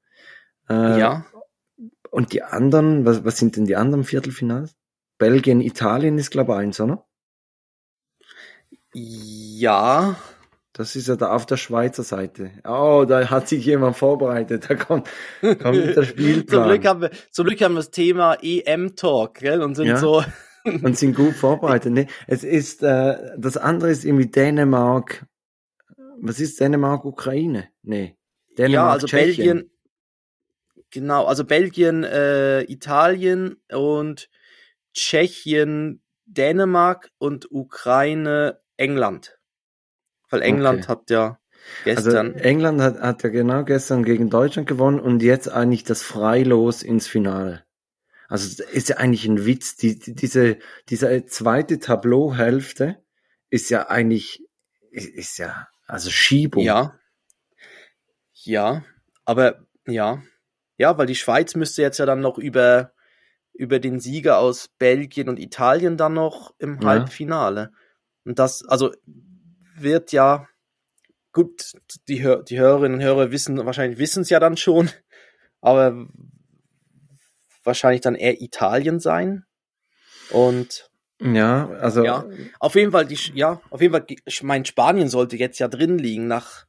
[0.69, 1.25] Äh, Ja,
[2.13, 4.77] Und die anderen, was, was sind denn die anderen Viertelfinals?
[5.19, 7.07] Belgien, Italien ist, glaube ich, eins, oder?
[8.95, 10.17] ja,
[10.75, 12.51] Das ist ja da auf der Schweizer Seite.
[12.67, 14.69] Oh, da hat sich jemand vorbereitet.
[14.69, 15.09] Da kommt,
[15.41, 16.69] kommt der zum Spielplan.
[16.69, 19.97] Glück haben wir, zum Glück haben wir das Thema EM-Talk, gell, und sind Ja.
[19.97, 20.23] so,
[20.65, 21.93] und sind gut vorbereitet.
[21.93, 25.27] Nee, es ist, äh, das andere ist irgendwie Dänemark.
[26.21, 27.69] Was ist Dänemark, Ukraine?
[27.83, 28.17] Nee.
[28.59, 29.47] Dänemark, ja, also Tschechien.
[29.47, 29.71] Belgien,
[30.93, 34.29] genau, also Belgien, äh, Italien und
[34.95, 39.39] Tschechien, Dänemark und Ukraine, England.
[40.31, 40.89] Weil England Okay.
[40.89, 41.39] hat ja
[41.95, 46.03] Also gestern, England hat, hat ja genau gestern gegen Deutschland gewonnen und jetzt eigentlich das
[46.03, 47.65] Freilos ins Finale.
[48.29, 49.77] Also ist ja eigentlich ein Witz.
[49.77, 53.03] Die, die, diese, diese zweite Tableauhälfte
[53.51, 54.43] ist ja eigentlich,
[54.91, 56.65] ist, ist ja, also Schiebung.
[56.65, 56.99] ja,
[58.33, 58.85] ja,
[59.25, 60.23] aber ja,
[60.83, 62.93] ja, weil die Schweiz müsste jetzt ja dann noch über
[63.55, 66.89] über den Sieger aus Belgien und Italien dann noch im Ja.
[66.89, 67.71] Halbfinale.
[68.25, 68.91] Und das, also
[69.77, 70.49] wird ja
[71.33, 71.73] gut,
[72.09, 74.91] die, Hör die Hörerinnen und Hörer wissen, wahrscheinlich wissen es ja dann schon,
[75.61, 76.09] aber
[77.63, 79.45] wahrscheinlich dann eher Italien sein.
[80.33, 80.91] Und
[81.21, 82.27] Ja, also Ja.
[82.59, 85.99] auf jeden Fall, die, ja, auf jeden Fall, ich mein Spanien sollte jetzt ja drin
[85.99, 86.65] liegen nach,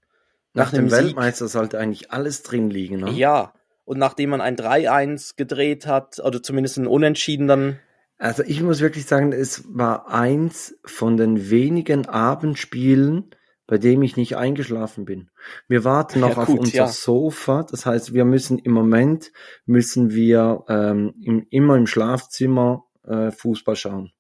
[0.54, 1.00] nach, nach dem einem Sieg.
[1.06, 3.00] Weltmeister sollte eigentlich alles drin liegen.
[3.00, 3.12] Ne?
[3.12, 3.54] Ja.
[3.86, 7.80] Und nachdem man ein 3-1 gedreht hat, oder zumindest ein Unentschieden, dann,
[8.18, 13.32] Also ich muss wirklich sagen, es war eins von den wenigen Abendspielen,
[13.68, 15.30] bei dem ich nicht eingeschlafen bin.
[15.68, 16.88] Wir warten noch Ja, auf gut, unser ja.
[16.88, 17.64] Sofa.
[17.70, 19.32] Das heißt, wir müssen im Moment
[19.66, 24.12] müssen wir ähm, im, immer im Schlafzimmer äh, Fußball schauen.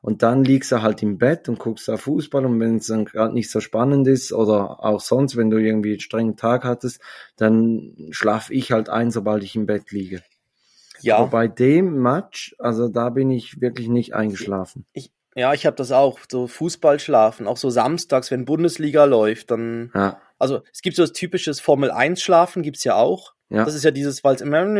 [0.00, 3.04] Und dann liegst du halt im Bett und guckst auf Fußball und wenn es dann
[3.04, 7.00] gerade nicht so spannend ist oder auch sonst, wenn du irgendwie einen strengen Tag hattest,
[7.36, 10.22] dann schlaf ich halt ein, sobald ich im Bett liege.
[11.00, 11.18] ja.
[11.18, 14.86] Aber bei dem Match, also da bin ich wirklich nicht eingeschlafen.
[15.34, 19.90] Ja, ich habe das auch, so Fußball schlafen, auch so samstags, wenn Bundesliga läuft, dann,
[19.94, 23.34] Ja, also es gibt so das typisches Formel 1 Schlafen, gibt's ja auch.
[23.52, 24.70] Ja, Das ist ja dieses, weil es immer und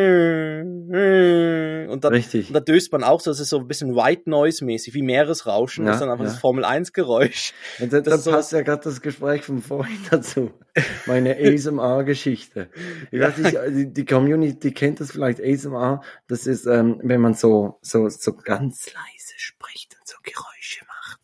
[2.05, 2.49] dann, richtig.
[2.49, 5.03] und da döst man auch so, das ist so ein bisschen White Noise mäßig, wie
[5.03, 6.31] Meeresrauschen, Ja, das ist dann einfach ja.
[6.31, 7.53] das Formel 1 Geräusch.
[7.81, 10.53] Und da, da das ist so- passt ja gerade das Gespräch von vorhin dazu.
[11.07, 12.71] Meine ASMR-Geschichte.
[13.13, 16.01] Die, die Community kennt das vielleicht, ASMR.
[16.29, 21.19] Das ist, ähm, wenn man so, so, so ganz leise spricht und so Geräusche macht.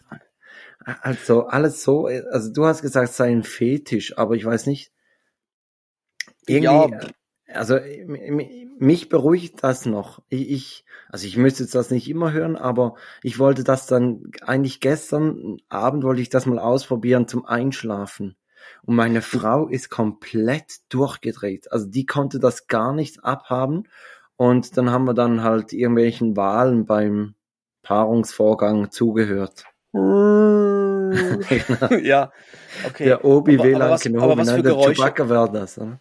[1.02, 4.92] Also alles so, also du hast gesagt, es sei ein Fetisch, aber ich weiß nicht.
[6.46, 7.00] Irgendwie, Ja.
[7.52, 8.40] Also m-
[8.78, 10.22] mich beruhigt das noch.
[10.28, 14.30] Ich, ich, also ich müsste jetzt das nicht immer hören, aber ich wollte das dann
[14.42, 18.36] eigentlich gestern Abend wollte ich das mal ausprobieren zum Einschlafen.
[18.84, 21.72] Und meine Frau ist komplett durchgedreht.
[21.72, 23.84] Also die konnte das gar nicht abhaben.
[24.36, 27.34] Und dann haben wir dann halt irgendwelchen Wahlen beim
[27.82, 29.64] Paarungsvorgang zugehört.
[29.92, 31.08] Genau.
[32.02, 32.30] ja,
[32.86, 33.04] okay.
[33.04, 34.92] Der Obi Aber- aber WLAN was- Kenobi, aber was nein, für der Geräusche?
[35.02, 35.78] Chewbacca war das.
[35.78, 36.00] Oder?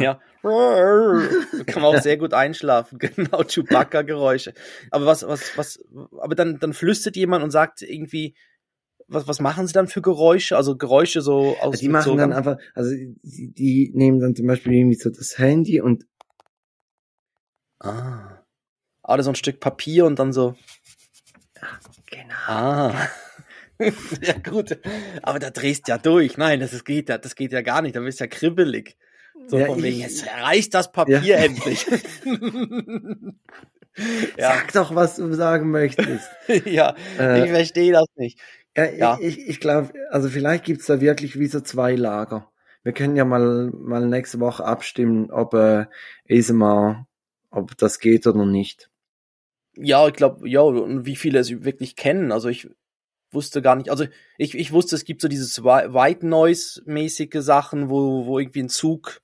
[0.00, 0.20] Ja.
[0.42, 2.98] Kann man auch sehr gut einschlafen.
[3.16, 4.54] Genau, Chewbacca-Geräusche.
[4.90, 5.84] Aber was, was, was,
[6.18, 8.34] aber dann, dann flüstert jemand und sagt irgendwie,
[9.08, 10.56] was, was machen sie dann für Geräusche?
[10.56, 14.46] Also Geräusche so aus Die machen so dann einfach, also die, die nehmen dann zum
[14.46, 16.04] Beispiel irgendwie so das Handy und
[17.80, 18.44] Ah.
[19.02, 20.56] Oder so ein Stück Papier und dann so.
[22.10, 22.34] genau.
[22.46, 23.08] Ah.
[24.20, 24.78] ja, gut.
[25.22, 26.36] Aber da drehst ja durch.
[26.36, 27.94] Nein, das ist, geht ja, das geht ja gar nicht.
[27.94, 28.96] Da bist ja kribbelig.
[29.48, 31.36] So Ja, von ich- wegen, jetzt reißt das Papier Ja.
[31.38, 31.86] endlich.
[34.36, 36.28] ja, Sag doch, was du sagen möchtest.
[36.66, 38.38] ja, Äh, ich verstehe das nicht.
[38.76, 39.18] Ja, Ja.
[39.20, 42.50] Ich, ich glaube, also vielleicht gibt's da wirklich wie so zwei Lager.
[42.84, 45.86] Wir können ja mal, mal nächste Woche abstimmen, ob äh,
[46.30, 47.06] ASMR,
[47.50, 48.88] ob das geht oder nicht.
[49.76, 52.32] Ja, ich glaube, ja, und wie viele es wirklich kennen.
[52.32, 52.68] Also ich
[53.30, 54.06] wusste gar nicht, also
[54.38, 58.68] ich, ich wusste, es gibt so dieses Whi- White Noise-mäßige Sachen, wo, wo irgendwie ein
[58.68, 59.20] Zug,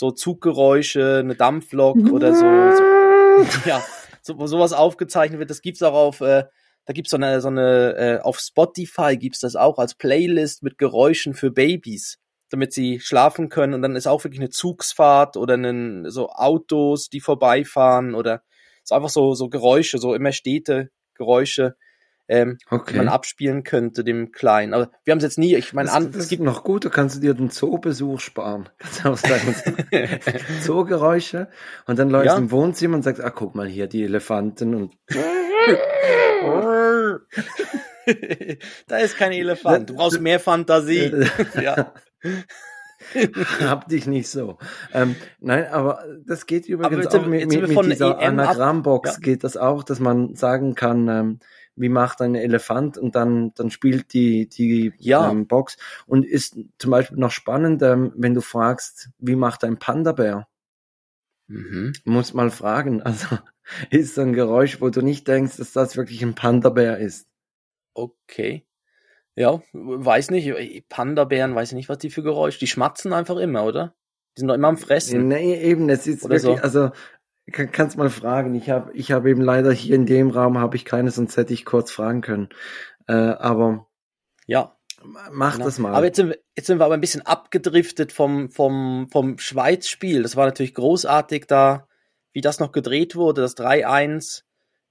[0.00, 3.84] so Zuggeräusche, eine Dampflok oder so, so ja,
[4.22, 5.50] so, wo sowas aufgezeichnet wird.
[5.50, 6.44] Das gibt's auch auf, äh,
[6.86, 10.78] da gibt's so eine, so eine, äh, auf Spotify gibt's das auch als Playlist mit
[10.78, 13.74] Geräuschen für Babys, damit sie schlafen können.
[13.74, 18.42] Und dann ist auch wirklich eine Zugsfahrt oder einen, so Autos, die vorbeifahren oder
[18.82, 21.76] ist einfach so, so Geräusche, so immer Städte, Geräusche,
[22.30, 22.92] ähm, Okay.
[22.92, 24.72] die man abspielen könnte, dem Kleinen.
[24.72, 27.22] Aber wir haben es jetzt nie, ich meine, an, es gibt noch gut, du kannst
[27.22, 28.68] dir den Zoobesuch sparen.
[28.78, 29.54] Kannst auch sagen,
[30.62, 31.48] Zoogeräusche
[31.86, 32.36] und dann läufst Ja.
[32.38, 34.94] im Wohnzimmer und sagst, ah, guck mal hier, die Elefanten und
[38.88, 39.90] da ist kein Elefant.
[39.90, 41.12] Du brauchst mehr Fantasie.
[41.60, 41.92] ja.
[43.60, 44.58] hab dich nicht so.
[44.92, 48.22] Ähm, nein, aber das geht übrigens jetzt sind auch mit, jetzt mit, mit dieser ab.
[48.22, 49.18] Anagrammbox Ja.
[49.20, 51.38] geht das auch, dass man sagen kann, ähm,
[51.80, 55.30] wie macht ein Elefant und dann, dann spielt die, die Ja.
[55.30, 59.78] ähm, Box und ist zum Beispiel noch spannend, ähm, wenn du fragst, wie macht ein
[59.78, 60.46] Panda-Bär?
[61.48, 61.92] Mhm.
[62.04, 63.02] Muss mal fragen.
[63.10, 63.38] Also
[63.90, 67.28] ist so ein Geräusch, wo du nicht denkst, dass das wirklich ein Panda-Bär ist.
[67.94, 68.66] Okay.
[69.36, 70.88] Ja, weiß nicht.
[70.88, 72.58] Panda-Bären, weiß ich nicht, was die für Geräusche.
[72.58, 73.94] Die schmatzen einfach immer, oder?
[74.36, 75.28] Die sind doch immer am Fressen.
[75.28, 76.62] Nee, eben, es ist Oder wirklich, so.
[76.62, 76.90] also
[77.52, 78.54] kann, kannst mal fragen.
[78.54, 81.52] Ich habe ich hab eben leider hier in dem Raum habe ich keine, sonst hätte
[81.52, 82.48] ich kurz fragen können.
[83.06, 83.86] Äh, aber
[84.46, 84.76] Ja.
[85.32, 85.64] mach genau.
[85.64, 85.94] das mal.
[85.94, 90.22] Aber jetzt sind, wir, jetzt sind wir aber ein bisschen abgedriftet vom, vom, vom Schweiz-Spiel.
[90.22, 91.88] Das war natürlich großartig da,
[92.32, 94.42] wie das noch gedreht wurde, das 3-1.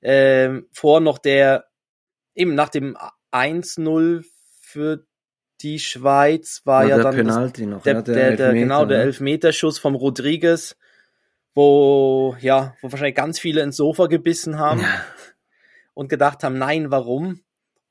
[0.02, 1.66] Ähm, vor noch der,
[2.36, 2.98] eben nach dem
[3.32, 4.26] 1-0
[4.62, 5.06] für
[5.62, 8.86] die Schweiz war ja der dann das Penalty noch, der, ja, der, der, Elfmeter, genau,
[8.86, 9.04] der ne?
[9.06, 10.78] Elfmeterschuss vom Rodriguez,
[11.56, 14.86] wo, ja, wo wahrscheinlich ganz viele ins Sofa gebissen haben
[15.94, 17.42] und gedacht haben, nein, warum?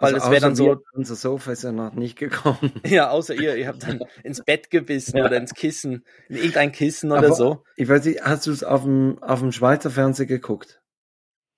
[0.00, 2.72] Weil Also es wäre dann so, wir, unser Sofa ist ja noch nicht gekommen.
[2.86, 5.26] ja, außer ihr, ihr habt dann ins Bett gebissen Ja.
[5.26, 7.64] oder ins Kissen, in irgendein Kissen oder Aber so.
[7.76, 10.80] Ich weiß nicht, hast du es auf dem, auf dem Schweizer Fernsehen geguckt?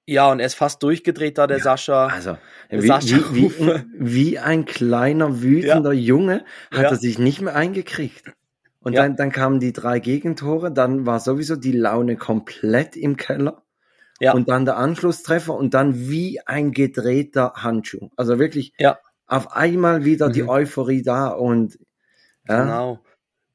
[0.06, 2.06] Ja, und er ist fast durchgedreht da, der Sascha.
[2.06, 2.38] Also,
[2.70, 6.88] Der wie, Sascha wie, wie, wie ein kleiner, wütender Junge hat Ja.
[6.90, 8.32] er sich nicht mehr eingekriegt.
[8.82, 9.02] Und Ja.
[9.02, 13.62] dann, dann kamen die drei Gegentore, dann war sowieso die Laune komplett im Keller.
[14.20, 14.32] Ja.
[14.32, 18.10] Und dann der Anschlusstreffer und dann wie ein gedrehter Handschuh.
[18.16, 18.98] Also wirklich Ja.
[19.26, 20.48] auf einmal wieder die Mhm.
[20.50, 21.78] Euphorie da und
[22.48, 23.00] ja, Genau.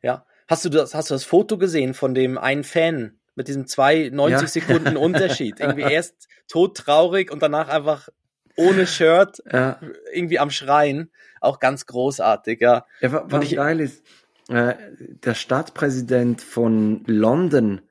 [0.01, 0.25] Ja.
[0.47, 4.09] Hast du das, hast du das Foto gesehen von dem einen Fan mit diesem zwei
[4.13, 4.47] 90 Ja.
[4.47, 5.59] Sekunden Unterschied?
[5.59, 8.09] Irgendwie erst todtraurig und danach einfach
[8.55, 9.79] ohne Shirt ja,
[10.13, 11.11] irgendwie am Schreien.
[11.41, 12.85] Auch ganz großartig, ja.
[13.01, 14.03] ja wa- was ich- geil ist,
[14.49, 17.81] äh, der Stadtpräsident von London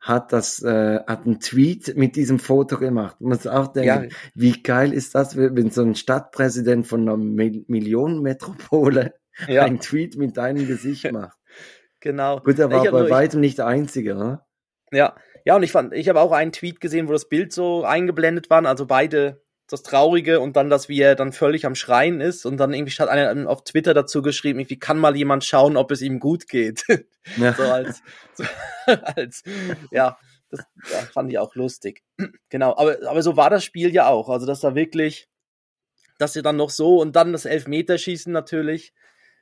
[0.00, 3.20] hat das, äh, hat einen Tweet mit diesem Foto gemacht.
[3.20, 7.16] Man muss auch denken, Ja, wie geil ist das, wenn so ein Stadtpräsident von einer
[7.16, 9.14] Mil Millionenmetropole
[9.48, 11.36] ja einen Tweet mit deinem Gesicht macht.
[12.00, 12.40] genau.
[12.40, 14.40] Gut, er Ich war bei nur- ich- weitem nicht der Einzige, ne?
[14.92, 17.84] Ja, ja, und ich fand, ich habe auch einen Tweet gesehen, wo das Bild so
[17.84, 22.20] eingeblendet war, also beide das Traurige und dann das, wie er dann völlig am Schreien
[22.20, 25.76] ist und dann irgendwie hat einer auf Twitter dazu geschrieben, wie kann mal jemand schauen,
[25.76, 26.84] ob es ihm gut geht.
[27.38, 27.54] Ja.
[27.54, 28.02] so als,
[28.34, 28.44] so,
[29.16, 29.42] als,
[29.90, 30.16] ja,
[30.48, 30.60] das
[30.92, 32.04] ja, fand ich auch lustig.
[32.50, 35.28] genau, aber, aber so war das Spiel ja auch, also dass da wirklich,
[36.18, 38.94] dass sie dann noch so und dann das Elfmeterschießen natürlich,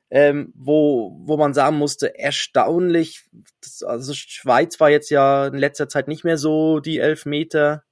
[0.09, 3.29] ähm, wo, wo man sagen musste, erstaunlich,
[3.61, 7.85] das, also Schweiz war jetzt ja in letzter Zeit nicht mehr so die Elfmeter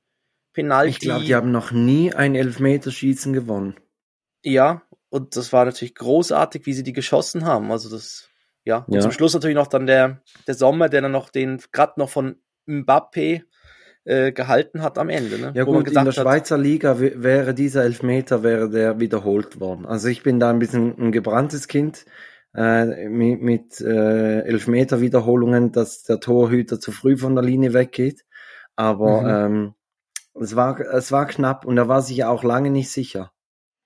[0.53, 0.91] Penalty.
[0.91, 3.77] Ich glaube, die haben noch nie ein Elfmeterschießen gewonnen.
[4.45, 7.71] ja, und das war natürlich großartig, wie sie die geschossen haben.
[7.71, 8.29] Also das,
[8.65, 9.01] ja, und Ja.
[9.01, 12.37] zum Schluss natürlich noch dann der, der Sommer, der dann noch den, gerade noch von
[12.67, 13.43] Mbappé
[14.05, 15.53] äh, gehalten hat am Ende, ne?
[15.55, 18.99] Ja Wo man gut, in der gesagt hat, Schweizer Liga wäre dieser Elfmeter wäre der
[19.01, 19.87] wiederholt worden.
[19.87, 22.07] Also ich bin da ein bisschen ein gebranntes Kind
[22.55, 28.25] äh, mit, mit äh, Elfmeter-Wiederholungen, dass der Torhüter zu früh von der Linie weggeht.
[28.77, 29.75] Aber ähm,
[30.41, 33.33] es war es war knapp und er war sich ja auch lange nicht sicher.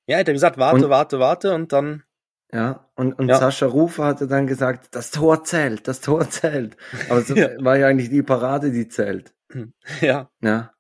[0.07, 2.05] Ja, er hat gesagt, warte, Und- warte, warte und dann,
[2.53, 3.39] Ja, und, und Ja.
[3.39, 6.77] Sascha Rufer hatte dann gesagt, das Tor zählt, das Tor zählt.
[7.11, 7.49] Aber es Ja.
[7.65, 9.35] war ja eigentlich die Parade, die zählt.
[10.01, 10.73] ja, Ja,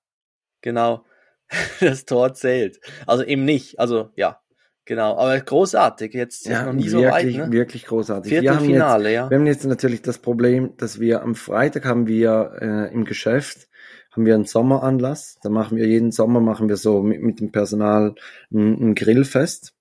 [0.62, 1.05] genau,
[1.81, 2.81] das Tor zählt.
[3.07, 4.40] Also eben nicht, also ja,
[4.85, 7.52] genau, aber großartig, jetzt ja noch nie wirklich, so weit, ne?
[7.52, 8.31] wirklich großartig.
[8.31, 9.29] Wir haben jetzt Viertelfinale, ja.
[9.31, 13.68] Wir haben jetzt natürlich das Problem, dass wir am Freitag haben wir äh, im Geschäft
[14.16, 15.38] haben wir einen Sommeranlass.
[15.42, 18.14] Da machen wir jeden Sommer machen wir so mit, mit dem Personal
[18.52, 19.74] ein, ein Grillfest.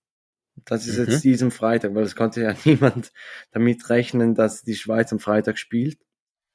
[0.65, 1.06] Das ist Mhm.
[1.06, 3.12] jetzt diesen Freitag, weil es konnte ja niemand
[3.52, 6.00] damit rechnen, dass die Schweiz am Freitag spielt.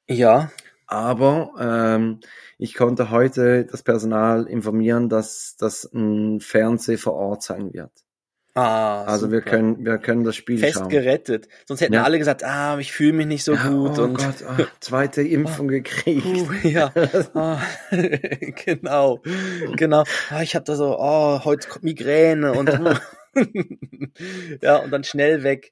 [0.09, 0.51] Ja,
[0.87, 2.19] Aber ähm,
[2.57, 7.91] ich konnte heute das Personal informieren, dass das ein Fernseh vor Ort sein wird.
[8.53, 9.49] Ah, Also wir super.
[9.51, 10.89] können, wir können das Spiel fest schauen.
[10.89, 11.47] gerettet.
[11.65, 12.03] Sonst hätten Ja.
[12.03, 15.21] alle gesagt, ah, ich fühle mich nicht so Ja, gut oh und Gott, ah, zweite
[15.27, 16.23] Impfung gekriegt.
[16.23, 16.91] Puh, ja,
[17.33, 17.61] ah,
[18.65, 19.21] genau,
[19.77, 20.03] genau.
[20.29, 22.69] Ah, ich habe da so, oh, heute kommt Migräne und
[24.61, 25.71] ja und dann schnell weg.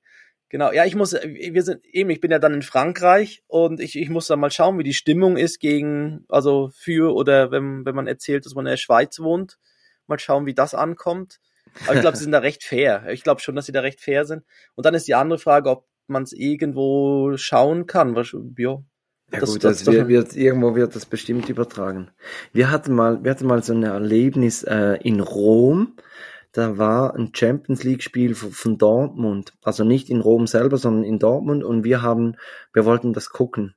[0.51, 3.95] Genau, ja, ich muss, wir sind eben, ich bin ja dann in Frankreich und ich,
[3.99, 7.93] ich muss dann mal schauen, wie die Stimmung ist gegen, also für oder wenn, wenn
[7.93, 9.59] man erzählt, dass man in der Schweiz wohnt,
[10.07, 11.39] mal schauen, wie das ankommt.
[11.85, 13.07] Aber ich glaube, sie sind da recht fair.
[13.11, 14.43] Ich glaube schon, dass sie da recht fair sind.
[14.75, 18.15] Und dann ist die andere Frage, ob man es irgendwo schauen kann.
[18.15, 18.79] Was, ja,
[19.31, 22.09] Ja Das- gut, das- das, das- wird, wird, irgendwo wird das bestimmt übertragen.
[22.51, 25.95] Wir hatten mal, wir hatten mal so ein Erlebnis äh, in Rom.
[26.51, 29.53] Da war ein Champions League Spiel von, von Dortmund.
[29.61, 31.63] Also nicht in Rom selber, sondern in Dortmund.
[31.63, 32.37] Und wir haben,
[32.73, 33.75] wir wollten das gucken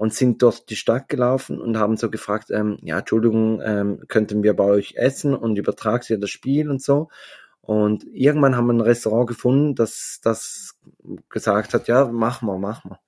[0.00, 4.42] und sind durch die Stadt gelaufen und haben so gefragt, ähm, ja, Entschuldigung, ähm, könnten
[4.42, 7.10] wir bei euch essen und übertragt ihr das Spiel und so.
[7.60, 10.78] Und irgendwann haben wir ein Restaurant gefunden, das, das
[11.28, 12.98] gesagt hat, ja, mach mal, mach mal.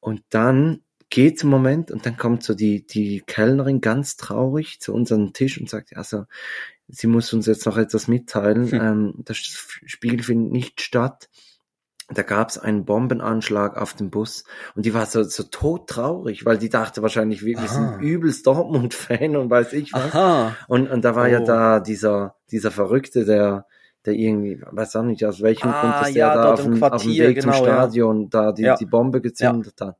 [0.00, 4.92] Und dann geht's im Moment und dann kommt so die, die Kellnerin ganz traurig zu
[4.92, 6.26] unserem Tisch und sagt, also,
[6.88, 8.80] sie muss uns jetzt noch etwas mitteilen, Hm.
[8.82, 11.30] ähm, das Spiel findet nicht statt.
[12.14, 14.44] Da gab's einen Bombenanschlag auf dem Bus
[14.74, 19.36] und die war so, so todtraurig, weil die dachte wahrscheinlich, wir, wir sind übelst Dortmund-Fan
[19.36, 20.14] und weiß ich was.
[20.14, 20.56] Aha.
[20.68, 21.44] Und, und da war ja Oh.
[21.44, 23.66] da dieser, dieser Verrückte, der,
[24.04, 26.82] der irgendwie, weiß auch nicht, aus welchem Ah, Grund, dass ja, der da auf dem,
[26.82, 27.72] auf dem Weg genau, zum ja.
[27.72, 28.76] Stadion da die, Ja.
[28.76, 29.96] die Bombe gezündet hat.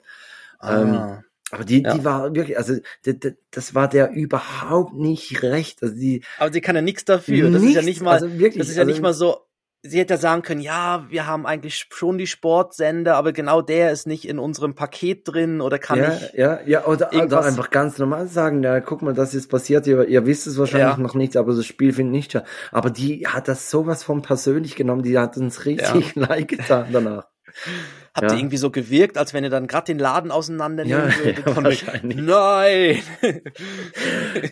[0.62, 1.22] Ähm, Ah.
[1.50, 1.94] Aber die, Ja.
[1.94, 5.82] die war wirklich, also die, die, das war der überhaupt nicht recht.
[5.82, 7.50] Also die Aber sie kann ja nichts dafür.
[7.50, 9.36] Das ist ja nichts, nicht mal, also wirklich, das ist ja also, nicht mal so.
[9.84, 13.90] Sie hätte ja sagen können, ja, wir haben eigentlich schon die Sportsender, aber genau der
[13.90, 16.34] ist nicht in unserem Paket drin oder kann ja, nicht.
[16.34, 20.06] ja, ja, oder, oder einfach ganz normal sagen, ja, guck mal, das ist passiert, ihr,
[20.06, 21.02] ihr wisst es wahrscheinlich Ja.
[21.02, 22.46] noch nicht, aber das Spiel findet nicht statt.
[22.70, 27.26] Aber die hat das sowas von persönlich genommen, die hat uns richtig leid getan danach.
[28.14, 28.34] Habt Ja.
[28.34, 31.82] ihr irgendwie so gewirkt, als wenn ihr dann gerade den Laden auseinandernehmen Ja, würdet?
[31.82, 31.92] ja.
[32.02, 33.02] Nein!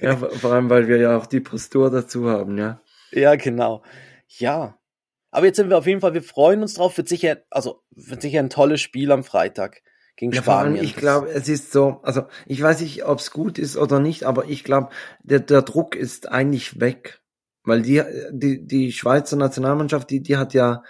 [0.00, 2.80] Ja, vor vor allem, weil wir ja auch die Postur dazu haben, ja.
[3.12, 3.82] ja, genau.
[4.38, 4.76] Ja.
[5.30, 8.22] Aber jetzt sind wir auf jeden Fall, wir freuen uns drauf, wird sicher, also wird
[8.22, 9.82] sicher ein tolles Spiel am Freitag
[10.16, 10.84] gegen Ja, allem, Spanien.
[10.84, 14.24] ich glaube, es ist so, also ich weiß nicht, ob es gut ist oder nicht,
[14.24, 14.90] aber ich glaube,
[15.22, 17.20] der, der Druck ist eigentlich weg.
[17.62, 20.82] Weil die, die, die Schweizer Nationalmannschaft, die, die hat ja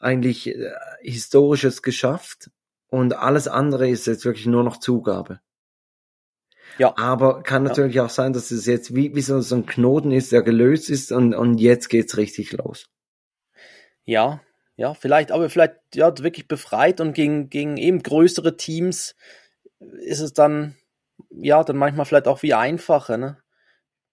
[0.00, 0.70] eigentlich äh,
[1.00, 2.50] Historisches geschafft
[2.88, 5.40] und alles andere ist jetzt wirklich nur noch Zugabe.
[6.76, 6.94] Ja.
[6.96, 10.32] Aber kann natürlich auch sein, dass es jetzt wie, wie so, so ein Knoten ist,
[10.32, 12.86] der gelöst ist und, und jetzt geht's richtig los.
[14.08, 14.40] Ja,
[14.76, 19.14] ja, vielleicht, aber vielleicht ja wirklich befreit und gegen, gegen eben größere Teams
[19.80, 20.76] ist es dann,
[21.28, 23.36] ja, dann manchmal vielleicht auch wie einfacher, ne?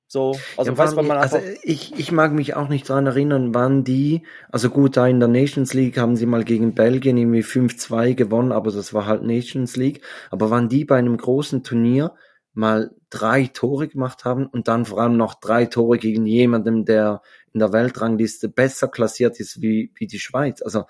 [0.08, 3.86] So, also Ja, du, man also ich, ich mag mich auch nicht dran erinnern, wann
[3.86, 8.12] die, also gut, da in der Nations League haben sie mal gegen Belgien irgendwie 5-2
[8.12, 10.04] gewonnen, aber das war halt Nations League.
[10.30, 12.16] Aber wann die bei einem großen Turnier
[12.54, 17.22] mal drei Tore gemacht haben und dann vor allem noch drei Tore gegen jemanden, der
[17.56, 20.62] in der Weltrangliste besser klassiert ist wie, wie die Schweiz.
[20.62, 20.84] Also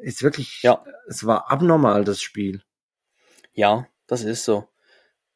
[0.00, 0.82] ist wirklich, Ja.
[1.06, 2.62] es war abnormal, das Spiel.
[3.52, 4.66] ja, das ist so.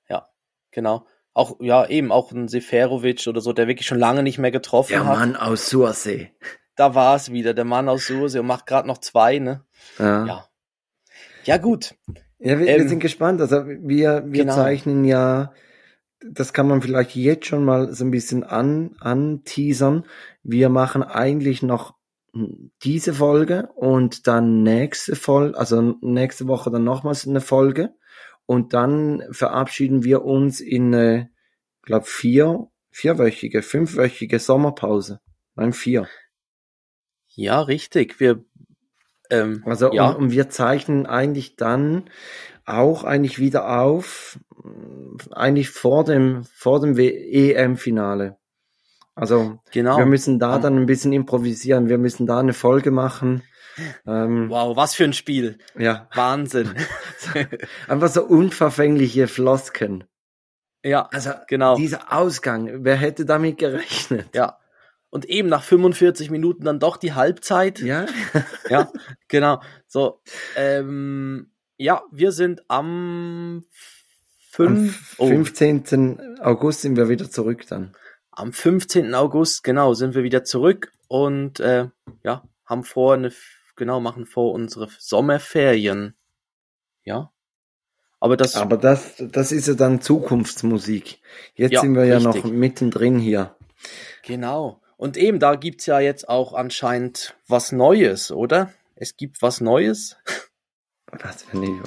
[0.09, 0.29] Ja,
[0.71, 1.07] genau.
[1.35, 4.93] Auch, ja, eben auch ein Seferovic oder so, der wirklich schon lange nicht mehr getroffen
[4.93, 5.19] Der hat.
[5.19, 6.33] Mann aus Sursee.
[6.77, 9.65] Da war es wieder, der Mann aus Sursee und macht gerade noch zwei, ne?
[9.99, 10.27] Ja.
[10.27, 10.49] Ja.
[11.45, 11.95] Ja, gut.
[12.39, 13.41] Ja, wir, Ähm, wir sind gespannt.
[13.43, 14.55] Also wir, wir genau.
[14.55, 15.53] zeichnen ja,
[16.21, 20.07] das kann man vielleicht jetzt schon mal so ein bisschen an, anteasern.
[20.43, 21.95] Wir machen eigentlich noch
[22.83, 27.95] diese Folge und dann nächste Folge, also nächste Woche dann nochmals eine Folge
[28.45, 31.31] und dann verabschieden wir uns in eine,
[31.83, 35.21] glaube vier, vierwöchige, fünfwöchige Sommerpause.
[35.55, 36.09] Nein, vier.
[37.29, 38.21] Ja, richtig.
[38.21, 38.45] Wir,
[39.31, 40.11] ähm, Also ja.
[40.11, 42.11] und, und wir zeichnen eigentlich dann
[42.65, 44.39] auch eigentlich wieder auf,
[45.31, 48.37] eigentlich vor dem vor dem EM-Finale.
[49.15, 49.97] Also genau.
[49.97, 51.89] wir müssen da dann ein bisschen improvisieren.
[51.89, 53.43] Wir müssen da eine Folge machen.
[54.07, 55.59] Ähm, Wow, was für ein Spiel.
[55.79, 56.75] Ja, Wahnsinn.
[57.89, 60.05] einfach so unverfängliche Flosken.
[60.85, 61.77] ja, Also genau.
[61.77, 64.35] dieser Ausgang, wer hätte damit gerechnet?
[64.35, 64.59] Ja.
[65.09, 67.81] Und eben nach 45 Minuten dann doch die Halbzeit.
[67.81, 68.07] Ja,
[68.69, 68.91] Ja,
[69.29, 69.63] genau.
[69.87, 70.21] So,
[70.57, 73.65] ähm, ja, wir sind am
[74.59, 76.39] am 5, oh, 15.
[76.41, 77.95] August sind wir wieder zurück dann.
[78.31, 79.15] am 15.
[79.15, 81.89] August, genau, sind wir wieder zurück und äh,
[82.23, 83.33] ja, haben vor eine,
[83.77, 86.15] genau, machen vor unsere Sommerferien.
[87.05, 87.33] Ja.
[88.19, 91.19] Aber das, Aber das, das ist ja dann Zukunftsmusik.
[91.55, 92.45] Jetzt Ja, sind wir ja richtig.
[92.45, 93.55] noch mittendrin hier.
[94.23, 94.81] genau.
[94.97, 98.73] Und eben, da gibt's ja jetzt auch anscheinend was Neues, oder?
[98.95, 100.17] Es gibt was Neues.
[101.13, 101.83] Was für eine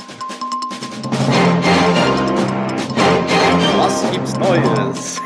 [3.80, 5.22] Was gibt's Neues?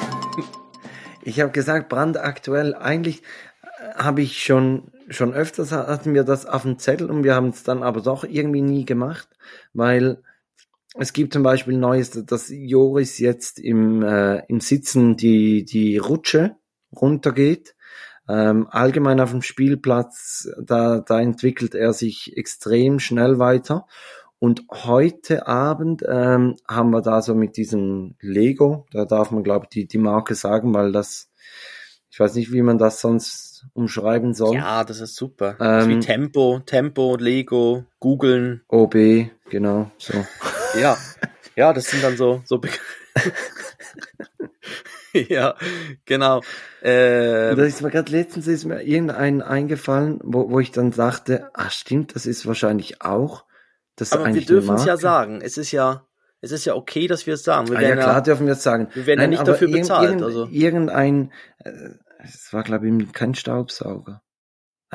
[1.24, 2.76] Ich habe gesagt, brandaktuell.
[2.76, 3.24] Eigentlich
[3.64, 7.50] äh, habe ich schon schon öfters hatten wir das auf dem Zettel und wir haben
[7.50, 9.28] es dann aber doch irgendwie nie gemacht,
[9.74, 10.22] weil
[10.94, 16.56] es gibt zum Beispiel Neues, dass Joris jetzt im, äh, im Sitzen die, die Rutsche
[16.96, 17.76] runtergeht.
[18.30, 23.88] Ähm, allgemein auf dem Spielplatz, da, da entwickelt er sich extrem schnell weiter.
[24.44, 29.68] Und heute Abend ähm, haben wir da so mit diesem Lego, da darf man glaube
[29.68, 31.32] ich die, die Marke sagen, weil das,
[32.12, 34.56] ich weiß nicht, wie man das sonst umschreiben soll.
[34.56, 35.56] Ja, das ist super.
[35.58, 38.64] das ist wie Ähm, Tempo, Tempo, Lego, googeln.
[38.68, 38.96] OB,
[39.50, 40.14] genau, so.
[40.78, 40.98] Ja,
[41.56, 42.68] ja, das sind dann so, so Be
[45.30, 45.56] Ja,
[46.04, 46.42] genau.
[46.82, 50.92] Äh, Und da ist mir gerade letztens ist mir irgendein eingefallen, wo, wo ich dann
[50.92, 53.46] dachte, ah stimmt, das ist wahrscheinlich auch.
[53.96, 55.42] Das aber wir dürfen es ja sagen.
[55.42, 56.06] Es ist ja,
[56.42, 57.70] es ist ja okay, dass wir es sagen.
[57.70, 58.88] Wir Ah, ja werden klar dürfen wir es sagen.
[58.94, 60.48] wir werden ja nicht dafür bezahlt, irgend- also.
[60.52, 61.72] Irgendein, äh,
[62.24, 64.22] es war glaube ich kein Staubsauger.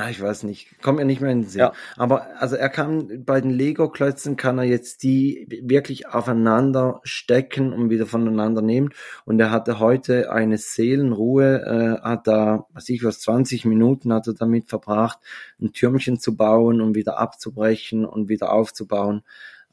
[0.00, 1.58] Ah, ich weiß nicht, kommt mir nicht mehr in den Sinn.
[1.58, 1.72] Ja.
[1.96, 7.90] Aber also er kann bei den Lego-Klötzen kann er jetzt die wirklich aufeinander stecken und
[7.90, 8.90] wieder voneinander nehmen.
[9.24, 14.28] Und er hatte heute eine Seelenruhe, äh, hat da, was ich was, 20 Minuten hat
[14.28, 15.18] er damit verbracht,
[15.60, 19.24] ein Türmchen zu bauen und wieder abzubrechen und wieder aufzubauen.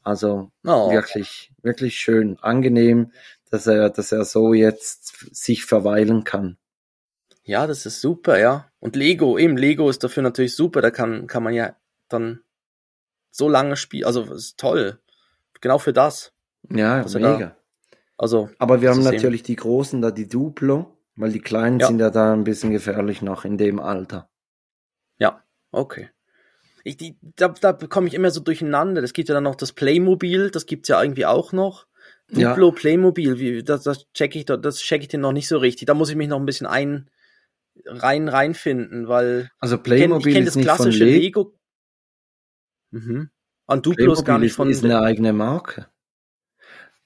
[0.02, 0.90] Also Oh.
[0.90, 3.12] wirklich, wirklich schön, angenehm,
[3.52, 6.56] dass er, dass er so jetzt sich verweilen kann.
[7.46, 8.70] Ja, das ist super, ja.
[8.80, 10.80] Und Lego, eben Lego ist dafür natürlich super.
[10.82, 11.76] Da kann, kann man ja
[12.08, 12.40] dann
[13.30, 14.04] so lange spielen.
[14.04, 14.98] Also, das ist toll.
[15.60, 16.32] Genau für das.
[16.70, 17.56] Ja, Was er da- mega.
[18.18, 21.86] Also, Aber wir das haben natürlich die großen da, die Duplo, weil die kleinen Ja.
[21.86, 24.28] sind ja da ein bisschen gefährlich noch in dem Alter.
[25.18, 26.10] ja, okay.
[26.82, 29.02] Ich, die, da, da bekomme ich immer so durcheinander.
[29.02, 31.86] Es gibt ja dann noch das Playmobil, das gibt's ja irgendwie auch noch.
[32.30, 32.50] Ja.
[32.50, 35.58] Duplo Playmobil, wie, das, das check ich, da- das check ich den noch nicht so
[35.58, 35.86] richtig.
[35.86, 37.10] Da muss ich mich noch ein bisschen ein,
[37.86, 41.40] rein, reinfinden, weil Also ich kenne Playmobil kenn ist das nicht von klassische Lego.
[41.42, 41.58] Lego.
[42.90, 43.30] Mhm.
[43.66, 45.88] An Duplo ist gar Playmobil nicht ist, von, ist eine eigene Marke.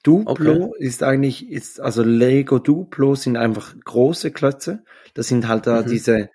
[0.03, 4.85] Duplo ist eigentlich, ist, also Lego Duplo sind einfach große Klötze.
[5.15, 5.89] Das sind halt da Mhm.
[5.89, 6.31] diese,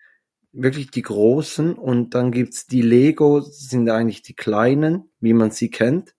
[0.51, 5.69] wirklich die großen und dann gibt's die Lego, sind eigentlich die kleinen, wie man sie
[5.69, 6.15] kennt.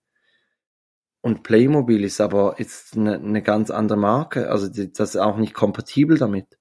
[1.21, 5.37] Und Playmobil ist aber jetzt eine, eine ganz andere Marke, also die, das ist auch
[5.37, 6.57] nicht kompatibel damit.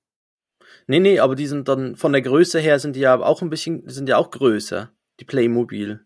[0.87, 3.51] Nee, nee, aber die sind dann von der Größe her sind die ja auch ein
[3.51, 6.05] bisschen, sind ja auch größer, die Playmobil.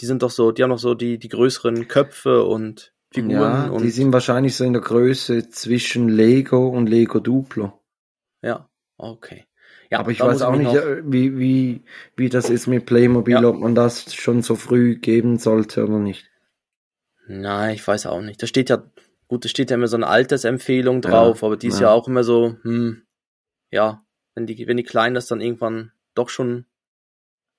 [0.00, 3.66] Die sind doch so, die haben doch so die, die größeren Köpfe und Figuren ja,
[3.68, 7.80] und die sind wahrscheinlich so in der Größe zwischen Lego und Lego Duplo.
[8.42, 9.44] ja, okay.
[9.90, 11.84] Ja, aber ich weiß auch nicht, äh, wie, wie,
[12.16, 13.44] wie das ist mit Playmobil, Ja.
[13.48, 16.28] ob man das schon so früh geben sollte oder nicht.
[17.28, 18.42] Nein, ich weiß auch nicht.
[18.42, 18.82] Da steht ja,
[19.28, 21.88] gut, da steht ja immer so eine Altersempfehlung drauf, aber die ist ja.
[21.88, 21.92] ja.
[21.92, 23.02] auch immer so, hm,
[23.70, 24.03] ja,
[24.34, 26.66] wenn die, wenn die Kleinen das dann irgendwann doch schon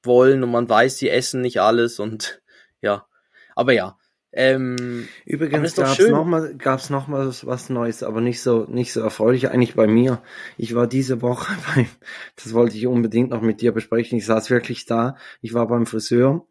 [0.04, 2.42] wollen und man weiß, sie essen nicht alles und
[2.82, 3.08] ja.
[3.56, 3.98] Aber ja.
[4.38, 6.12] Ähm, Übrigens ist doch gab's schön.
[6.12, 9.88] noch mal, gab's noch mal was Neues, aber nicht so, nicht so erfreulich eigentlich bei
[9.88, 10.22] mir.
[10.58, 11.88] Ich war diese Woche beim,
[12.36, 14.18] das wollte ich unbedingt noch mit dir besprechen.
[14.18, 15.16] Ich saß wirklich da.
[15.42, 16.46] Ich war beim Friseur,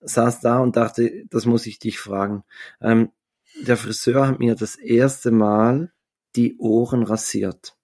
[0.00, 2.44] saß da und dachte, das muss ich dich fragen.
[2.80, 3.10] Ähm,
[3.60, 5.92] der Friseur hat mir das erste Mal
[6.36, 7.76] die Ohren rasiert.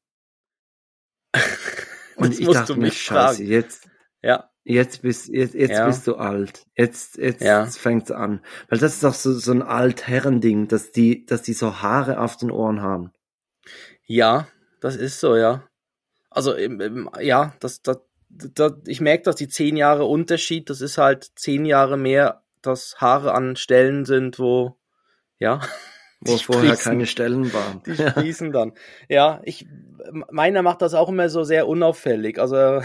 [2.22, 3.46] Und das ich dachte du mir, scheiße, fragen.
[3.50, 3.88] jetzt,
[4.22, 5.86] Ja, Jetzt bist, jetzt, jetzt Ja.
[5.86, 6.66] bist du alt.
[6.76, 7.66] Jetzt, jetzt Ja.
[7.66, 8.40] fängt's an.
[8.68, 12.36] Weil das ist doch so, so ein Altherrending, dass die, dass die so Haare auf
[12.36, 13.12] den Ohren haben.
[14.06, 14.46] ja,
[14.80, 15.68] das ist so, ja.
[16.30, 17.98] Also, im, im, ja, das, das,
[18.28, 23.00] das, ich merke, dass die zehn Jahre Unterschied, das ist halt zehn Jahre mehr, dass
[23.00, 24.76] Haare an Stellen sind, wo,
[25.38, 25.60] ja,
[26.24, 26.92] Wo die vorher sprießen.
[26.92, 27.82] keine Stellen waren.
[27.84, 28.72] Die sprießen dann.
[29.08, 29.66] Ja, ich,
[30.30, 32.38] meiner macht das auch immer so sehr unauffällig.
[32.38, 32.82] Also,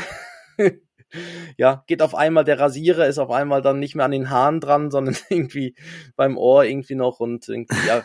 [1.58, 4.60] ja, geht auf einmal, der Rasierer ist auf einmal dann nicht mehr an den Haaren
[4.60, 5.76] dran, sondern irgendwie
[6.16, 8.04] beim Ohr irgendwie noch und irgendwie, ja.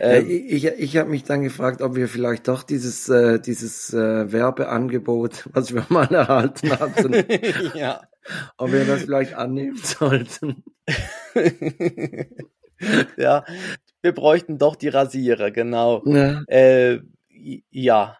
[0.00, 3.94] Äh, ich ich, ich habe mich dann gefragt, ob wir vielleicht doch dieses, äh, dieses
[3.94, 7.14] äh, Werbeangebot, was wir mal erhalten hatten,
[7.74, 8.02] ja.
[8.56, 10.64] ob wir das vielleicht annehmen sollten.
[13.16, 13.44] ja,
[14.04, 16.02] wir bräuchten doch die Rasierer, genau.
[16.06, 16.42] Ja.
[16.46, 17.00] Äh,
[17.70, 18.18] ja.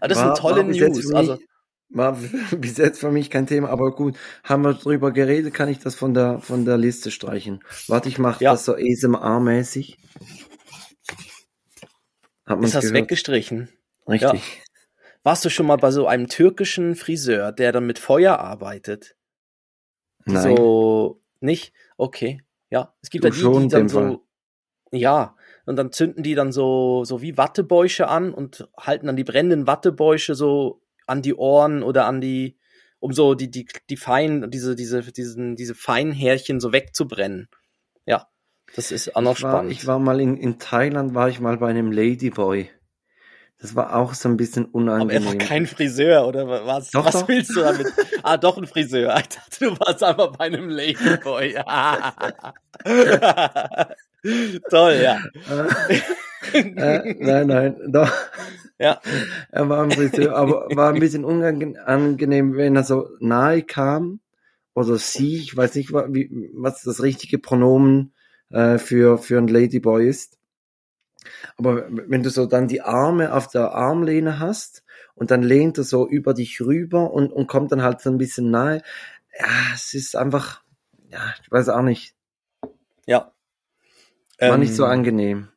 [0.00, 1.06] Aber das War- sind tolle News.
[1.08, 1.46] für Also, mich-
[1.90, 2.18] War
[2.58, 5.94] bis jetzt für mich kein Thema, aber gut, haben wir drüber geredet, kann ich das
[5.94, 7.62] von der von der Liste streichen.
[7.86, 8.52] Warte, ich mache Ja.
[8.52, 9.96] das so ASMR-mäßig.
[12.46, 12.94] Hat ist das gehört?
[13.04, 13.68] weggestrichen?
[14.08, 14.62] Richtig.
[15.22, 19.16] Warst du schon mal bei so einem türkischen Friseur, der dann mit Feuer arbeitet?
[20.26, 20.56] Nein.
[20.56, 21.72] So, nicht?
[21.96, 22.42] Okay.
[22.70, 22.94] Ja.
[23.02, 24.18] Es gibt Du ja die, die dann dem Fall.
[24.94, 25.36] Ja.
[25.66, 29.66] Und dann zünden die dann so, so wie Wattebäusche an und halten dann die brennenden
[29.66, 32.58] Wattebäusche so an die Ohren oder an die,
[32.98, 37.48] um so die, die, die feinen, diese, diese, diesen, diese feinen Härchen so wegzubrennen.
[38.06, 38.28] Ja.
[38.76, 39.72] Das ist auch noch ich war, spannend.
[39.72, 42.68] ich war mal in, in Thailand, war ich mal bei einem Ladyboy.
[43.58, 45.38] Das war auch so ein bisschen Aber er war unangenehm.
[45.38, 46.90] kein Friseur, oder wa- was?
[46.90, 47.28] Doch, was doch.
[47.28, 47.86] willst du damit?
[48.22, 49.16] ah, doch ein Friseur.
[49.16, 51.54] Ich dachte, du warst einfach bei einem Ladyboy.
[54.70, 55.18] Toll, ja.
[56.52, 58.10] äh, äh, nein, nein, doch.
[58.78, 59.00] Ja,
[59.50, 64.20] Er war ein Friseur, aber war ein bisschen unangenehm, wenn er so nahe kam
[64.74, 68.12] oder sie, ich weiß nicht, wie, was das richtige Pronomen
[68.50, 70.38] äh, für, für ein Ladyboy ist.
[71.56, 75.84] Aber wenn du so dann die Arme auf der Armlehne hast und dann lehnt er
[75.84, 78.82] so über dich rüber und, und kommt dann halt so ein bisschen nahe,
[79.38, 80.62] ja, es ist einfach,
[81.10, 82.14] ja, ich weiß auch nicht,
[83.06, 83.33] ja.
[84.38, 85.48] War Ähm, nicht so angenehm.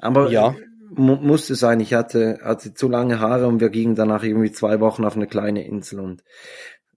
[0.00, 0.54] Aber ja.
[0.90, 4.80] mu musste sein, ich hatte, hatte zu lange Haare und wir gingen danach irgendwie zwei
[4.80, 6.22] Wochen auf eine kleine Insel und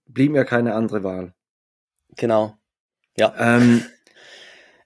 [0.06, 1.34] blieb mir keine andere Wahl.
[2.16, 2.56] Genau.
[3.16, 3.34] Ja.
[3.38, 3.84] Ähm,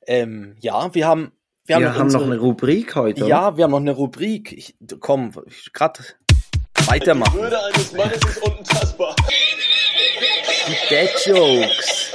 [0.06, 1.32] Ähm, ja, wir haben,
[1.66, 3.20] wir wir haben, haben, unsere, noch eine Rubrik heute.
[3.24, 3.28] oder?
[3.30, 4.52] Ja, wir haben noch eine Rubrik.
[4.52, 6.16] Ich, komm, ich grad
[6.80, 7.38] Die weitermachen.
[7.38, 9.14] Würde eines Mannes ist unantastbar.
[10.66, 12.12] Die Dad Jokes.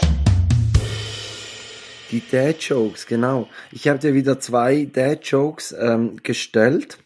[2.16, 3.50] Die Dad Jokes, genau.
[3.74, 6.98] Ich habe dir wieder zwei Dad Jokes ähm, gestellt.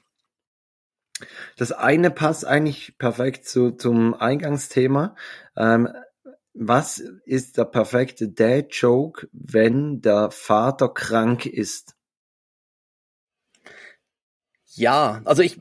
[1.58, 5.16] Das eine passt eigentlich perfekt zu, zum Eingangsthema.
[5.58, 5.90] Ähm,
[6.54, 11.96] was ist der perfekte Dad Joke, wenn der Vater krank ist?
[14.76, 15.60] Ja, also ich,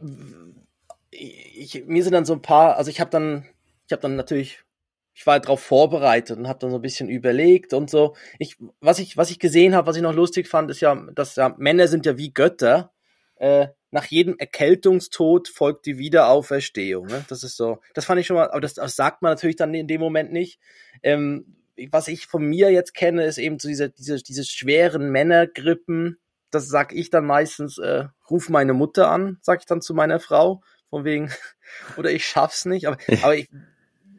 [1.10, 3.46] ich, ich mir sind dann so ein paar, also ich habe dann,
[3.86, 4.62] ich habe dann natürlich,
[5.18, 8.14] ich war darauf vorbereitet und habe dann so ein bisschen überlegt und so.
[8.38, 11.34] Ich, was ich, was ich gesehen habe, was ich noch lustig fand, ist ja, dass
[11.34, 12.92] ja Männer sind ja wie Götter.
[13.34, 17.08] Äh, nach jedem Erkältungstod folgt die Wiederauferstehung.
[17.08, 17.24] Ne?
[17.28, 19.74] Das ist so, das fand ich schon mal, aber das, das sagt man natürlich dann
[19.74, 20.60] in dem Moment nicht.
[21.02, 21.56] Ähm,
[21.90, 26.18] was ich von mir jetzt kenne, ist eben so diese, diese, diese schweren Männergrippen.
[26.52, 30.20] Das sag ich dann meistens, äh, ruf meine Mutter an, sag ich dann zu meiner
[30.20, 31.32] Frau, von wegen,
[31.96, 32.86] oder ich schaff's nicht.
[32.86, 33.48] Aber, aber ich,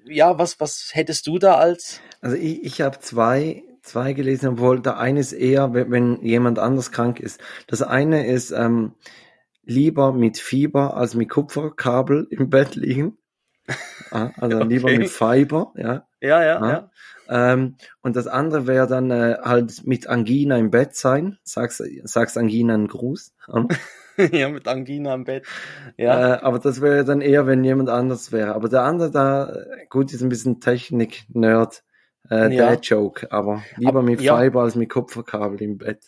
[0.10, 2.02] ja, was, was hättest du da als?
[2.22, 6.60] Also ich, ich habe zwei, zwei gelesen, obwohl der eine ist eher, wenn, wenn jemand
[6.60, 7.40] anders krank ist.
[7.68, 8.94] Das eine ist ähm,
[9.64, 13.18] lieber mit Fieber als mit Kupferkabel im Bett liegen.
[14.12, 14.98] Ah, also lieber Okay.
[14.98, 16.08] mit Fiber, ja.
[16.20, 16.70] Ja, ja, Ja.
[16.70, 16.92] ja.
[17.30, 21.38] Ähm, und das andere wäre dann äh, halt mit Angina im Bett sein.
[21.44, 23.36] Sagst, sagst Angina einen Gruß.
[24.34, 25.46] Ja, mit Angina im Bett.
[25.98, 28.54] Ja, Äh, aber das wäre dann eher, wenn jemand anders wäre.
[28.56, 29.54] Aber der andere da,
[29.90, 31.84] gut, ist ein bisschen Technik-Nerd,
[32.30, 32.70] äh, Ja.
[32.72, 33.32] der Joke.
[33.32, 34.38] Aber lieber Aber- mit ja.
[34.38, 36.00] Fiber als mit Kupferkabel im Bett.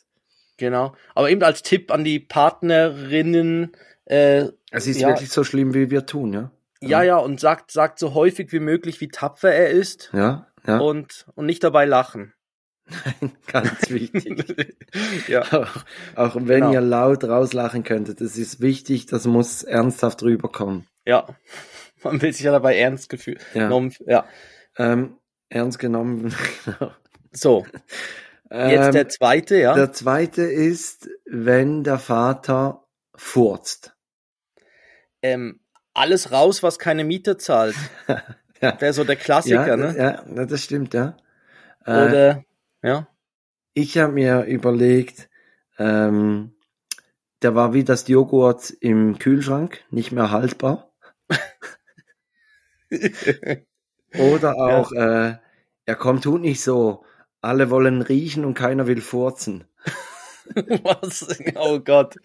[0.57, 0.93] genau.
[1.16, 3.72] Aber eben als Tipp an die Partnerinnen,
[4.05, 5.09] äh, Es ist Ja.
[5.09, 6.51] wirklich so schlimm, wie wir tun, ja?
[6.82, 10.80] ja, ja, und sagt, sagt so häufig wie möglich, wie tapfer er ist Ja, ja,
[10.80, 12.34] und, und nicht dabei lachen.
[13.47, 14.75] ganz wichtig.
[15.27, 15.75] ja, auch,
[16.15, 16.73] auch wenn Genau.
[16.73, 20.87] ihr laut rauslachen könntet, das ist wichtig, das muss ernsthaft rüberkommen.
[21.05, 21.27] ja.
[22.03, 23.45] Man will sich ja dabei ernst gefühlt.
[23.53, 23.65] Ja.
[23.67, 24.25] genommen- ja.
[24.75, 25.17] Ähm,
[25.49, 26.33] ernst genommen.
[26.65, 26.91] genau.
[27.31, 27.65] So,
[28.49, 29.75] jetzt Ähm, der zweite, ja.
[29.75, 32.85] Der zweite ist, wenn der Vater
[33.15, 33.95] furzt.
[35.21, 35.59] ähm,
[35.93, 37.75] alles raus, was keine Miete zahlt.
[38.63, 38.79] Ja.
[38.79, 39.95] Wäre so der Klassiker, ja, ne?
[39.97, 41.17] ja, das stimmt, ja.
[41.83, 42.43] Äh, Oder,
[42.84, 43.07] ja.
[43.73, 45.29] ich habe mir überlegt,
[45.77, 46.53] ähm,
[47.41, 50.91] der war wie das Joghurt im Kühlschrank, nicht mehr haltbar.
[54.13, 55.38] Oder auch, äh,
[55.86, 57.05] er kommt, tut nicht so.
[57.41, 59.65] Alle wollen riechen und keiner will furzen.
[60.55, 61.27] Was?
[61.55, 62.17] Oh Gott.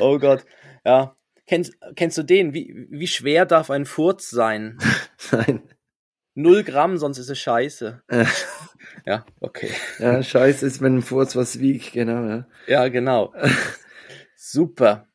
[0.00, 0.44] Oh Gott.
[0.84, 1.16] Ja.
[1.46, 2.54] Kennst, kennst du den?
[2.54, 4.78] Wie, wie schwer darf ein Furz sein?
[5.32, 5.62] Nein.
[6.34, 8.02] Null Gramm, sonst ist es scheiße.
[9.06, 9.70] Ja, okay.
[9.98, 12.46] ja, scheiße ist, wenn ein Furz was wiegt, genau, ja.
[12.66, 13.34] Ja, genau.
[14.36, 15.06] Super.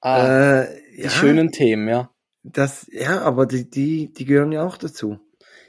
[0.00, 2.10] Ah, äh, die ja, schönen Themen, ja.
[2.42, 5.18] Das, ja, aber die, die, die gehören ja auch dazu.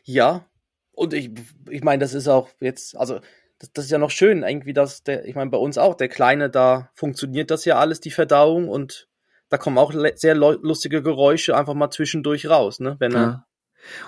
[0.03, 0.45] Ja.
[0.91, 1.32] Und ich,
[1.70, 3.20] ich meine, das ist auch jetzt, also,
[3.59, 6.09] das, das ist ja noch schön, irgendwie, dass der, ich meine, bei uns auch, der
[6.09, 9.07] Kleine, da funktioniert das ja alles, die Verdauung, und
[9.49, 12.97] da kommen auch sehr lustige Geräusche einfach mal zwischendurch raus, ne?
[12.99, 13.45] Wenn er, Ja.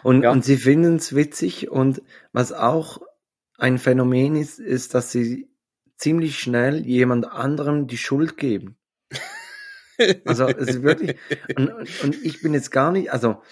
[0.03, 0.31] Und, Ja.
[0.31, 2.01] und sie finden es witzig und
[2.33, 2.99] was auch
[3.61, 5.49] ein Phänomen ist, ist, dass sie
[5.95, 8.77] ziemlich schnell jemand anderem die Schuld geben.
[10.25, 11.15] Also es ist wirklich,
[11.55, 11.69] und,
[12.03, 13.43] und ich bin jetzt gar nicht, also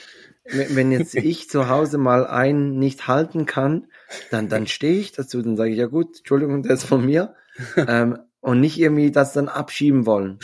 [0.45, 3.85] wenn wenn jetzt ich zu Hause mal einen nicht halten kann,
[4.31, 7.35] dann, dann stehe ich dazu, dann sage ich, ja gut, Entschuldigung, der ist von mir.
[7.75, 10.39] Ähm, und nicht irgendwie das dann abschieben wollen.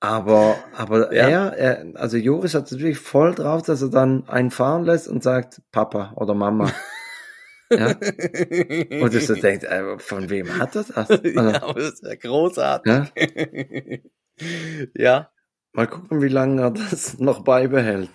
[0.00, 1.28] Aber, aber Ja.
[1.28, 5.08] er, er, also Joris hat es wirklich voll drauf, dass er dann einen fahren lässt
[5.08, 6.70] und sagt, Papa oder Mama.
[7.70, 7.88] Ja?
[9.02, 10.90] Und ich so denkt, äh, von wem hat er das?
[10.96, 12.92] Also, ja, das ist ja großartig.
[12.92, 13.98] ja?
[14.94, 15.30] ja,
[15.72, 18.08] Mal gucken, wie lange er das noch beibehält.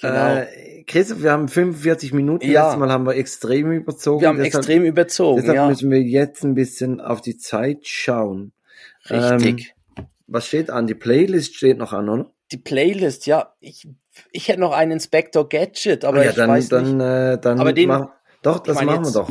[0.00, 0.36] genau.
[0.36, 2.46] Äh, Christoph, wir haben 45 Minuten.
[2.48, 2.62] Ja.
[2.64, 4.20] Letztes Mal haben wir extrem überzogen.
[4.20, 5.68] wir haben deshalb, extrem überzogen, Deshalb ja.
[5.68, 8.52] müssen wir jetzt ein bisschen auf die Zeit schauen.
[9.10, 9.74] Richtig.
[9.96, 10.86] Ähm, was steht an?
[10.86, 12.30] Die Playlist steht noch an, oder?
[12.52, 13.88] Die Playlist, ja, ich,
[14.30, 17.04] ich hätte noch einen Inspector Gadget, aber ja, ich dann, weiß dann, nicht.
[17.04, 18.08] Äh, dann Aber den- mach,
[18.44, 19.30] doch, das meine machen wir doch.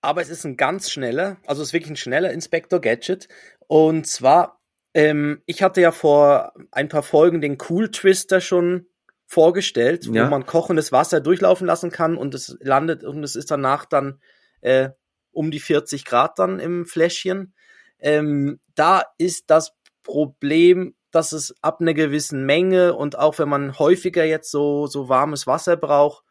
[0.00, 3.28] Aber es ist ein ganz schneller, also es ist wirklich ein schneller Inspector Gadget.
[3.66, 4.60] Und zwar,
[4.94, 8.86] ähm, ich hatte ja vor ein paar Folgen den Cool Twister schon
[9.26, 10.26] vorgestellt, Ja.
[10.26, 14.20] wo man kochendes Wasser durchlaufen lassen kann und es landet und es ist danach dann
[14.60, 14.90] äh,
[15.32, 17.54] um die 40 Grad dann im Fläschchen.
[17.98, 19.72] Ähm, da ist das
[20.04, 25.08] Problem, dass es ab einer gewissen Menge und auch wenn man häufiger jetzt so, so
[25.08, 26.24] warmes Wasser braucht,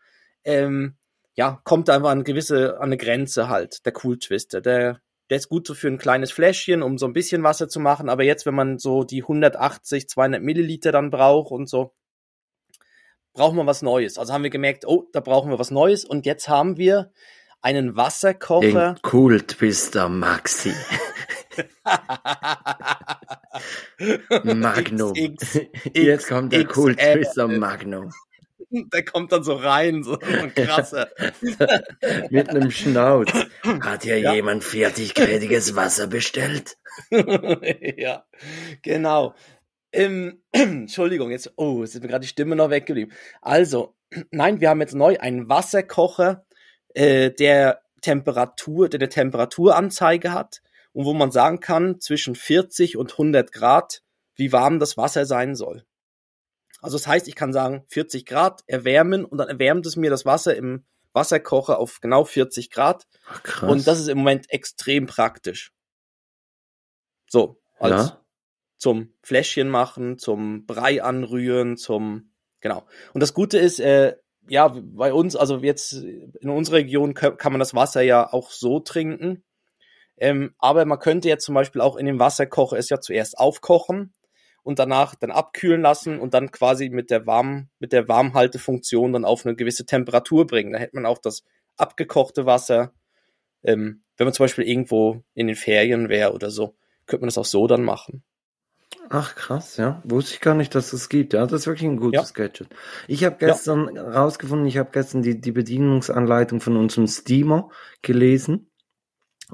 [0.43, 0.95] ähm,
[1.35, 4.61] ja, kommt einfach an eine gewisse, an eine Grenze halt, der Cool Twister.
[4.61, 7.79] Der, der ist gut so für ein kleines Fläschchen, um so ein bisschen Wasser zu
[7.79, 11.93] machen, aber jetzt, wenn man so die 180, 200 Milliliter dann braucht und so,
[13.33, 14.17] brauchen wir was Neues.
[14.17, 17.11] Also haben wir gemerkt, oh, da brauchen wir was Neues und jetzt haben wir
[17.61, 18.93] einen Wasserkocher.
[18.93, 20.73] Den Cool Twister Maxi.
[24.43, 25.13] Magnum.
[25.37, 25.59] XX,
[25.93, 26.95] Jetzt kommt der Cool.
[26.95, 28.11] Twister Magnum.
[28.69, 31.07] Der kommt dann so rein, so krasser.
[32.29, 33.29] Mit einem Schnauz.
[33.63, 34.33] Hat hier Ja.
[34.33, 36.75] jemand 40-gradiges Wasser bestellt?
[37.11, 38.25] ja,
[38.81, 39.35] genau.
[39.93, 43.13] Ähm, Entschuldigung, jetzt, oh, jetzt ist mir gerade die Stimme noch weggeblieben.
[43.41, 43.95] Also,
[44.31, 46.45] nein, wir haben jetzt neu einen Wasserkocher,
[46.93, 50.61] äh, der Temperatur, der eine Temperaturanzeige hat
[50.95, 54.01] und wo man sagen kann, zwischen 40 und 100 Grad,
[54.35, 55.85] wie warm das Wasser sein soll.
[56.81, 60.25] Also das heißt, ich kann sagen 40 Grad erwärmen und dann erwärmt es mir das
[60.25, 65.73] Wasser im Wasserkocher auf genau 40 Grad Ach, und das ist im Moment extrem praktisch.
[67.27, 68.25] So, als ja?
[68.77, 72.31] zum Fläschchen machen, zum Brei anrühren, zum
[72.61, 72.87] genau.
[73.13, 74.15] Und das Gute ist, äh,
[74.47, 78.79] ja, bei uns, also jetzt in unserer Region kann man das Wasser ja auch so
[78.79, 79.43] trinken.
[80.17, 84.13] Ähm, aber man könnte jetzt zum Beispiel auch in dem Wasserkocher es ja zuerst aufkochen
[84.63, 89.25] und danach dann abkühlen lassen und dann quasi mit der Warm, mit der Warmhaltefunktion dann
[89.25, 90.73] auf eine gewisse Temperatur bringen.
[90.73, 91.43] Da hätte man auch das
[91.77, 92.93] abgekochte Wasser,
[93.63, 97.37] ähm, wenn man zum Beispiel irgendwo in den Ferien wäre oder so, könnte man das
[97.37, 98.23] auch so dann machen.
[99.09, 100.01] Ach krass, ja.
[100.03, 101.33] Wusste ich gar nicht, dass es gibt.
[101.33, 102.69] Ja, das ist wirklich ein gutes Gadget.
[103.07, 107.69] Ich habe gestern rausgefunden, ich habe gestern die, die Bedienungsanleitung von unserem Steamer
[108.01, 108.71] gelesen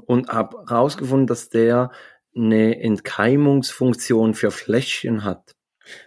[0.00, 1.90] und habe rausgefunden, dass der
[2.34, 5.54] eine Entkeimungsfunktion für Fläschchen hat.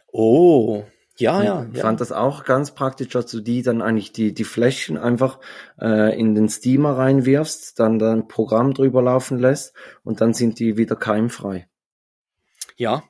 [0.07, 0.85] Oh,
[1.17, 1.81] ja, ja, Und ja.
[1.81, 5.39] fand das auch ganz praktisch, dass du die dann eigentlich die, die Fläschchen einfach
[5.79, 9.73] äh, in den Steamer reinwirfst, dann dein Programm drüber laufen lässt
[10.03, 11.69] und dann sind die wieder keimfrei.
[12.75, 13.03] Ja.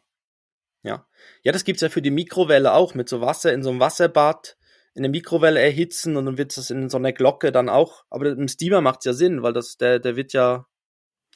[0.83, 1.07] Ja.
[1.41, 4.55] Ja, das gibt's ja für die Mikrowelle auch, mit so Wasser in so einem Wasserbad
[4.95, 8.05] in der Mikrowelle erhitzen und dann wird das in so einer Glocke dann auch.
[8.09, 10.65] Aber im Steamer macht's ja Sinn, weil das, der, der wird ja,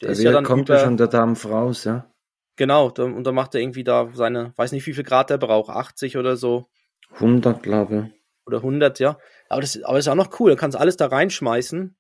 [0.02, 2.10] der Da ist ja dann kommt ja schon der Dampf raus, ja.
[2.56, 5.38] genau, da, und dann macht er irgendwie da seine, weiß nicht wie viel Grad der
[5.38, 6.70] braucht, 80 oder so,
[7.16, 8.12] 100, glaube
[8.46, 9.18] oder 100, ja.
[9.50, 11.96] Aber das, aber das ist auch noch cool, du kannst alles da reinschmeißen.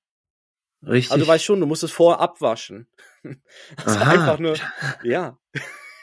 [0.81, 0.87] ich.
[0.89, 1.11] Richtig.
[1.11, 2.87] Also du weißt schon, du musst es vorher abwaschen.
[3.75, 4.11] Das ist Aha.
[4.11, 4.55] einfach nur,
[5.03, 5.37] ja.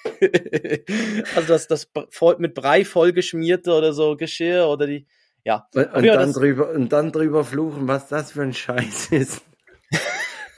[1.34, 1.90] also das, das
[2.36, 5.06] mit Brei vollgeschmierte oder so Geschirr oder die,
[5.46, 5.66] ja.
[5.74, 9.12] und, und, Ja, dann das- drüber, und dann drüber fluchen, was das für ein Scheiß
[9.12, 9.42] ist.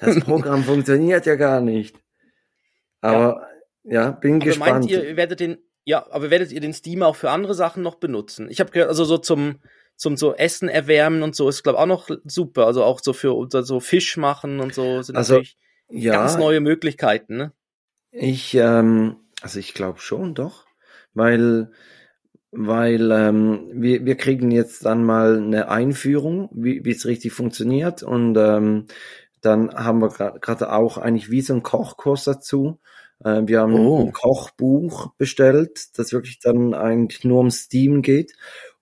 [0.00, 1.96] Das Programm funktioniert ja gar nicht.
[3.00, 3.46] Aber
[3.84, 4.70] ja, bin Aber gespannt.
[4.72, 7.82] meint ihr, ihr werdet den, ja, aber werdet ihr den Steamer auch für andere Sachen
[7.82, 8.48] noch benutzen?
[8.50, 9.60] Ich habe gehört, also so zum,
[9.96, 12.66] zum so Essen erwärmen und so ist, glaube auch noch super.
[12.66, 15.56] Also auch so für oder so Fisch machen und so sind Also, natürlich
[15.90, 17.52] ja, ganz neue Möglichkeiten, ne?
[18.10, 20.66] Ich, ähm, also ich glaube schon, doch.
[21.14, 21.72] Weil,
[22.50, 28.02] weil ähm, wir, wir kriegen jetzt dann mal eine Einführung, wie wie es richtig funktioniert.
[28.02, 28.86] Und ähm,
[29.40, 30.08] dann haben wir
[30.40, 32.78] gerade auch eigentlich wie so einen Kochkurs dazu.
[33.24, 34.00] Äh, wir haben Oh.
[34.06, 38.34] ein Kochbuch bestellt, das wirklich dann eigentlich nur um Steam geht.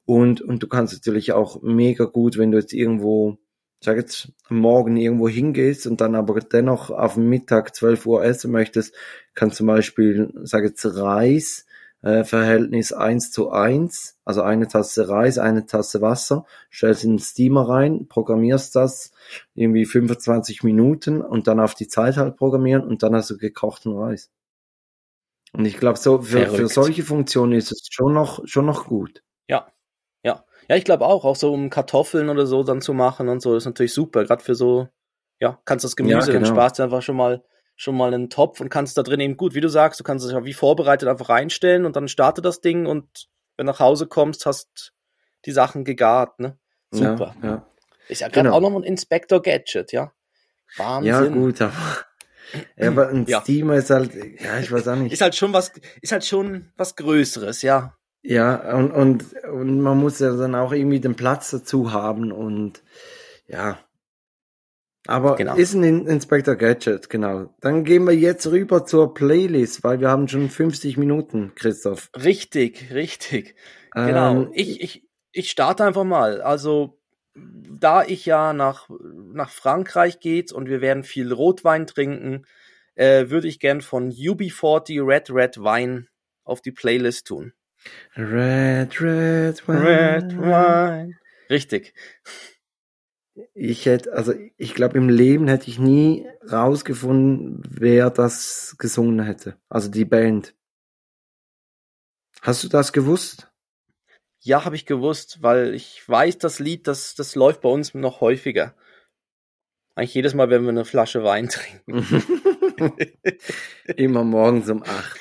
[0.05, 3.39] Und, und du kannst natürlich auch mega gut, wenn du jetzt irgendwo
[3.81, 8.95] sag jetzt, Morgen irgendwo hingehst und dann aber dennoch auf Mittag 12 Uhr essen möchtest,
[9.35, 11.67] kannst zum Beispiel, sag jetzt, Reis,
[12.03, 17.19] äh, Verhältnis 1 zu 1, also eine Tasse Reis, eine Tasse Wasser, stellst in den
[17.19, 19.13] Steamer rein, programmierst das
[19.55, 23.97] irgendwie 25 Minuten und dann auf die Zeit halt programmieren und dann hast du gekochten
[23.97, 24.31] Reis.
[25.53, 29.23] Und ich glaube, so für, für solche Funktionen ist es schon noch, schon noch gut.
[29.49, 29.73] Ja,
[30.23, 30.45] ja.
[30.69, 33.57] Ja, ich glaube auch, auch so um Kartoffeln oder so dann zu machen und so,
[33.57, 34.25] ist natürlich super.
[34.25, 34.89] Gerade für so,
[35.41, 36.47] ja, kannst das Gemüse, Ja, dann genau.
[36.47, 37.43] sparst du einfach schon mal
[37.77, 40.25] schon mal einen Topf und kannst da drin eben gut, wie du sagst, du kannst
[40.25, 43.81] es ja wie vorbereitet einfach reinstellen und dann startet das Ding und wenn du nach
[43.81, 44.93] Hause kommst, hast
[45.45, 46.59] die Sachen gegart, ne?
[46.91, 47.35] Super.
[47.43, 47.67] Ja, ja.
[48.09, 48.57] Ist ja gerade Genau.
[48.57, 50.13] auch noch ein Inspector Gadget, ja?
[50.77, 51.13] Wahnsinn.
[51.13, 51.73] ja gut, aber,
[52.77, 53.41] ja, aber ein Ja.
[53.43, 55.13] Steamer ist halt, ja, ich weiß auch nicht.
[55.13, 57.95] Ist halt schon was, ist halt schon was Größeres, ja.
[58.23, 62.83] Ja, und, und, und man muss ja dann auch irgendwie den Platz dazu haben und
[63.47, 63.79] ja.
[65.09, 65.55] Aber Genau.
[65.57, 67.55] ist ein In- Inspector Gadget, genau.
[67.61, 72.11] Dann gehen wir jetzt rüber zur Playlist, weil wir haben schon 50 Minuten, Christoph.
[72.17, 73.55] Richtig, richtig.
[73.95, 74.33] Genau.
[74.43, 76.41] Ähm, ich, ich, ich starte einfach mal.
[76.41, 76.99] Also,
[77.35, 78.89] da ich ja nach,
[79.33, 82.47] nach Frankreich geht und wir werden viel Rotwein trinken,
[82.95, 86.09] äh, würde ich gern von UB40 Red Red Wein
[86.45, 87.53] auf die Playlist tun.
[88.17, 91.13] Red, red, wine.
[91.51, 91.95] Richtig.
[93.55, 99.57] Ich hätte, also ich glaube, im Leben hätte ich nie rausgefunden, wer das gesungen hätte.
[99.69, 100.55] Also die Band.
[102.41, 103.51] Hast du das gewusst?
[104.41, 108.21] Ja, habe ich gewusst, weil ich weiß, das Lied, das, das läuft bei uns noch
[108.21, 108.75] häufiger.
[109.97, 112.23] Eigentlich jedes Mal, wenn wir eine Flasche Wein trinken.
[113.97, 115.21] Immer morgens um acht.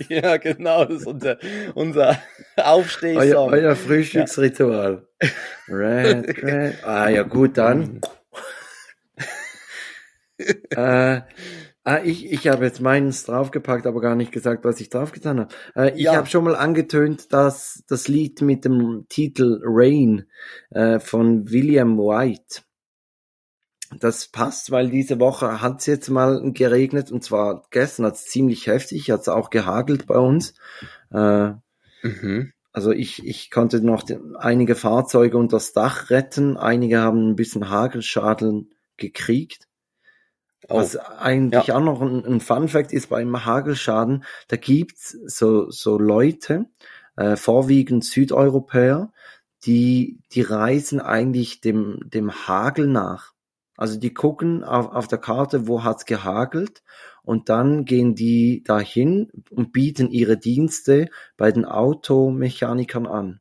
[0.08, 1.38] ja, genau, das ist unser,
[1.74, 2.18] unser
[2.56, 3.50] Euer, Aufstehsong.
[3.50, 5.06] euer Frühstücksritual.
[5.68, 6.84] Red, red.
[6.84, 8.00] Ah ja, gut, dann.
[10.70, 11.20] äh,
[11.84, 15.54] ah, ich, ich habe jetzt meins draufgepackt, aber gar nicht gesagt, was ich draufgetan habe.
[15.76, 16.16] Äh, ich Ja.
[16.16, 20.26] habe schon mal angetönt, dass das Lied mit dem Titel Rain
[20.70, 22.62] äh, von William White.
[23.98, 28.26] Das passt, weil diese Woche hat es jetzt mal geregnet und zwar gestern hat es
[28.26, 30.54] ziemlich heftig, hat es auch gehagelt bei uns.
[31.12, 31.52] Äh,
[32.02, 32.52] Mhm.
[32.72, 37.36] also ich, ich konnte noch den, einige Fahrzeuge unter das Dach retten, einige haben ein
[37.36, 39.66] bisschen Hagelschaden gekriegt.
[40.68, 40.76] Oh.
[40.76, 41.76] Was eigentlich Ja.
[41.76, 46.66] auch noch ein, ein Fun Fact ist beim Hagelschaden, da gibt's so, so Leute,
[47.16, 49.12] äh, vorwiegend Südeuropäer,
[49.64, 53.32] die, die reisen eigentlich dem, dem Hagel nach.
[53.80, 56.82] Also die gucken auf, auf der Karte, wo hat's gehagelt
[57.22, 61.08] und dann gehen die dahin und bieten ihre Dienste
[61.38, 63.40] bei den Automechanikern an.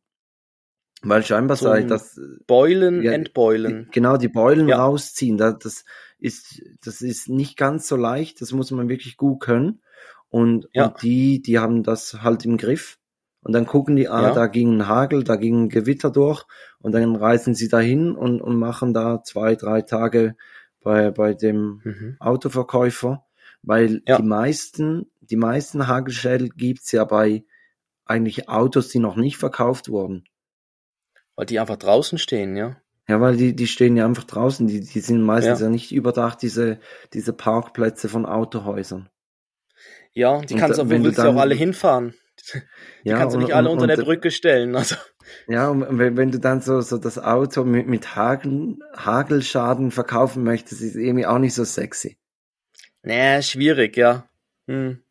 [1.01, 3.87] Weil scheinbar Zum sei das Beulen, Ja, entbeulen.
[3.91, 4.83] genau die Beulen Ja.
[4.85, 5.37] rausziehen.
[5.37, 5.83] Da- Das
[6.19, 8.41] ist das ist nicht ganz so leicht.
[8.41, 9.81] Das muss man wirklich gut können.
[10.29, 10.87] Und, Ja.
[10.87, 12.98] und die die haben das halt im Griff.
[13.41, 14.33] Und dann gucken die, ah, Ja.
[14.33, 16.43] da ging ein Hagel, da ging ein Gewitter durch.
[16.79, 20.35] Und dann reisen sie dahin und, und machen da zwei, drei Tage
[20.81, 22.17] bei, bei dem Mhm.
[22.19, 23.25] Autoverkäufer,
[23.63, 24.17] weil Ja.
[24.17, 27.43] die meisten, die meisten Hagelschädel gibt's ja bei
[28.05, 30.23] eigentlich Autos, die noch nicht verkauft wurden.
[31.35, 32.75] Weil die einfach draußen stehen, ja.
[33.07, 35.65] Ja, weil die, die stehen ja einfach draußen, die, die sind meistens Ja.
[35.67, 36.79] ja, nicht überdacht, diese,
[37.13, 39.09] diese Parkplätze von Autohäusern.
[40.11, 42.13] Ja, die Und kannst da- du, wenn wo du willst du auch alle hinfahren?
[43.03, 44.75] Die Ja, kannst du und- nicht alle und- unter und- der Brücke stellen.
[44.75, 44.95] Also,
[45.47, 50.43] Ja, und wenn, wenn du dann so, so das Auto mit, mit Hagel, Hagelschaden verkaufen
[50.43, 52.17] möchtest, ist irgendwie auch nicht so sexy.
[53.03, 54.27] nee, schwierig, ja.
[54.67, 55.03] Hm.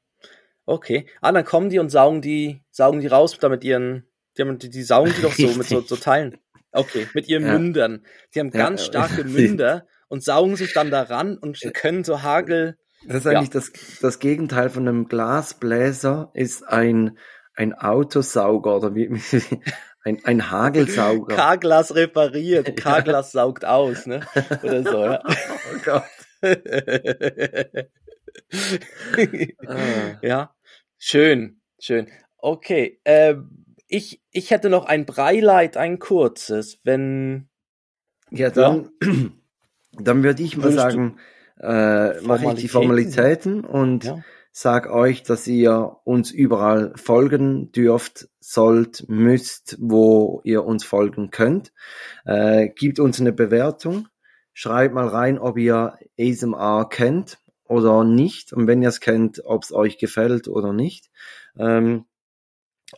[0.67, 1.07] Okay.
[1.21, 4.07] Ah, dann kommen die und saugen die, saugen die raus da mit ihren,
[4.37, 6.37] die, haben, die, die saugen die doch so mit so, so Teilen.
[6.73, 7.53] Okay, mit ihren Ja.
[7.59, 8.05] Mündern.
[8.35, 12.77] Die haben Ja, ganz starke Münder und saugen sich dann daran und können so Hagel.
[13.07, 13.39] Das ist Ja.
[13.39, 17.17] eigentlich das, das Gegenteil von einem Glasbläser, ist ein,
[17.55, 19.43] ein Autosauger oder wie, wie
[20.05, 21.35] ein, ein Hagelsauger.
[21.37, 24.21] K-Glas repariert, K-Glas saugt aus, ne?
[24.63, 25.23] Oder so, ja.
[25.27, 26.05] oh Gott.
[29.67, 30.19] Ah.
[30.23, 30.55] ja,
[30.97, 32.09] schön, schön.
[32.39, 37.49] Okay, ähm, ich, ich hätte noch ein Breileid, ein kurzes, wenn.
[38.31, 38.91] Ja, dann,
[39.93, 41.19] dann würde ich mal Würdest du- sagen,
[41.61, 43.65] äh, mache ich die Formalitäten?
[43.65, 44.23] Und Ja.
[44.53, 51.73] sag euch, dass ihr uns überall folgen dürft, sollt, müsst, wo ihr uns folgen könnt.
[52.25, 54.09] Äh, gibt uns eine Bewertung.
[54.53, 58.53] Schreibt mal rein, ob ihr ASMR kennt oder nicht.
[58.53, 61.11] Und wenn ihr es kennt, ob es euch gefällt oder nicht.
[61.59, 62.07] Ähm,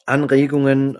[0.06, 0.96] Anregungen,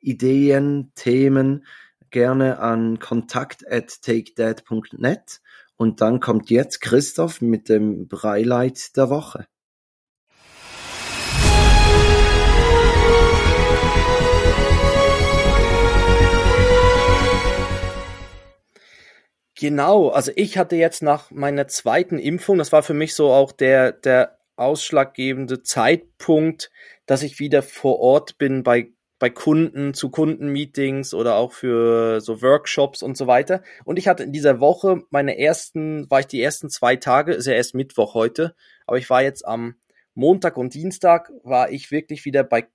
[0.00, 1.66] Ideen, Themen,
[2.10, 5.40] gerne an kontakt at takedad.net
[5.76, 9.46] und dann kommt jetzt Christoph mit dem Breileit der Woche.
[19.58, 23.52] Genau, also ich hatte jetzt nach meiner zweiten Impfung, das war für mich so auch
[23.52, 26.70] der, der ausschlaggebende Zeitpunkt,
[27.06, 32.42] dass ich wieder vor Ort bin bei, bei Kunden, zu Kundenmeetings oder auch für so
[32.42, 33.62] Workshops und so weiter.
[33.84, 37.46] Und ich hatte in dieser Woche meine ersten, war ich die ersten zwei Tage, ist
[37.46, 38.54] ja erst Mittwoch heute,
[38.86, 39.76] aber ich war jetzt am
[40.14, 42.66] Montag und Dienstag, war ich wirklich wieder bei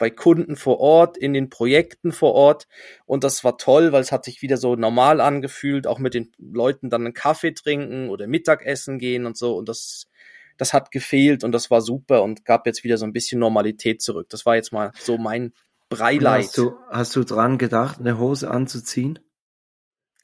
[0.00, 2.66] bei Kunden vor Ort, in den Projekten vor Ort.
[3.04, 6.32] Und das war toll, weil es hat sich wieder so normal angefühlt, auch mit den
[6.38, 9.54] Leuten dann einen Kaffee trinken oder Mittagessen gehen und so.
[9.58, 10.08] Und das,
[10.56, 14.00] das hat gefehlt und das war super und gab jetzt wieder so ein bisschen Normalität
[14.00, 14.28] zurück.
[14.30, 15.52] Das war jetzt mal so mein
[15.90, 16.44] Breileid.
[16.44, 19.18] Hast du, hast du dran gedacht, eine Hose anzuziehen?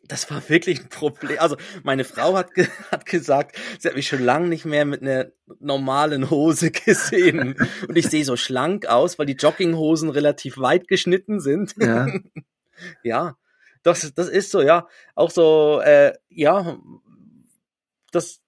[0.08, 1.38] das war wirklich ein Problem.
[1.38, 5.02] Also meine Frau hat, ge hat gesagt, sie hat mich schon lange nicht mehr mit
[5.02, 5.26] einer
[5.60, 7.56] normalen Hose gesehen.
[7.88, 11.74] Und ich sehe so schlank aus, weil die Jogginghosen relativ weit geschnitten sind.
[11.78, 12.06] Ja.
[13.02, 13.36] ja,
[13.82, 14.88] das, das ist so, ja.
[15.14, 16.78] Auch so, äh, ja,
[18.12, 18.40] das,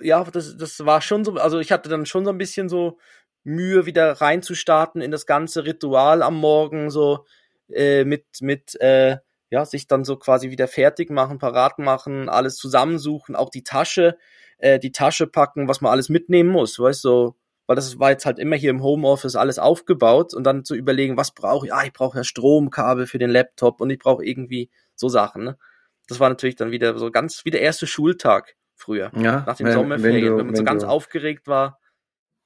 [0.00, 2.98] ja, das, das war schon so, also ich hatte dann schon so ein bisschen so
[3.44, 7.26] Mühe, wieder reinzustarten in das ganze Ritual am Morgen, so
[7.70, 9.18] äh, mit, mit, äh,
[9.50, 14.16] ja, sich dann so quasi wieder fertig machen, parat machen, alles zusammensuchen, auch die Tasche,
[14.58, 17.36] äh, die Tasche packen, was man alles mitnehmen muss, weißt du, so,
[17.66, 21.16] weil das war jetzt halt immer hier im Homeoffice alles aufgebaut und dann zu überlegen,
[21.16, 21.72] was brauche ich?
[21.72, 25.58] Ah, ich brauche ja Stromkabel für den Laptop und ich brauche irgendwie so Sachen, ne?
[26.06, 29.66] Das war natürlich dann wieder so ganz wie der erste Schultag früher, ja, nach den
[29.66, 31.78] wenn, Sommerferien, wenn, du, wenn man so ganz aufgeregt war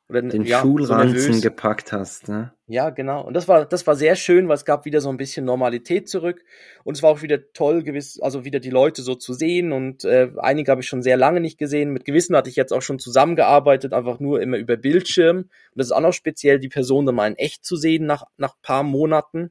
[0.09, 2.53] oder den ja, Schulranzen so gepackt hast, ne?
[2.67, 3.27] Ja, genau.
[3.27, 6.09] Und das war, das war sehr schön, weil es gab wieder so ein bisschen Normalität
[6.09, 6.45] zurück.
[6.83, 9.71] Und es war auch wieder toll, gewiss, also wieder die Leute so zu sehen.
[9.71, 11.93] Und äh, einige habe ich schon sehr lange nicht gesehen.
[11.93, 15.37] Mit gewissen hatte ich jetzt auch schon zusammengearbeitet, einfach nur immer über Bildschirm.
[15.37, 18.25] Und das ist auch noch speziell, die Person dann mal in echt zu sehen nach,
[18.39, 19.51] nach paar Monaten.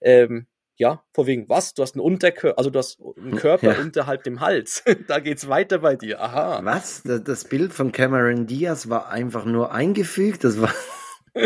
[0.00, 0.46] Ähm,
[0.76, 1.74] ja, vor wegen was?
[1.74, 3.80] Du hast einen Unterkörper, also du hast einen Körper ja.
[3.80, 4.82] unterhalb dem Hals.
[5.08, 6.20] da geht's weiter bei dir.
[6.20, 6.60] Aha.
[6.64, 7.02] Was?
[7.02, 10.44] Das Bild von Cameron Diaz war einfach nur eingefügt.
[10.44, 10.74] Das war.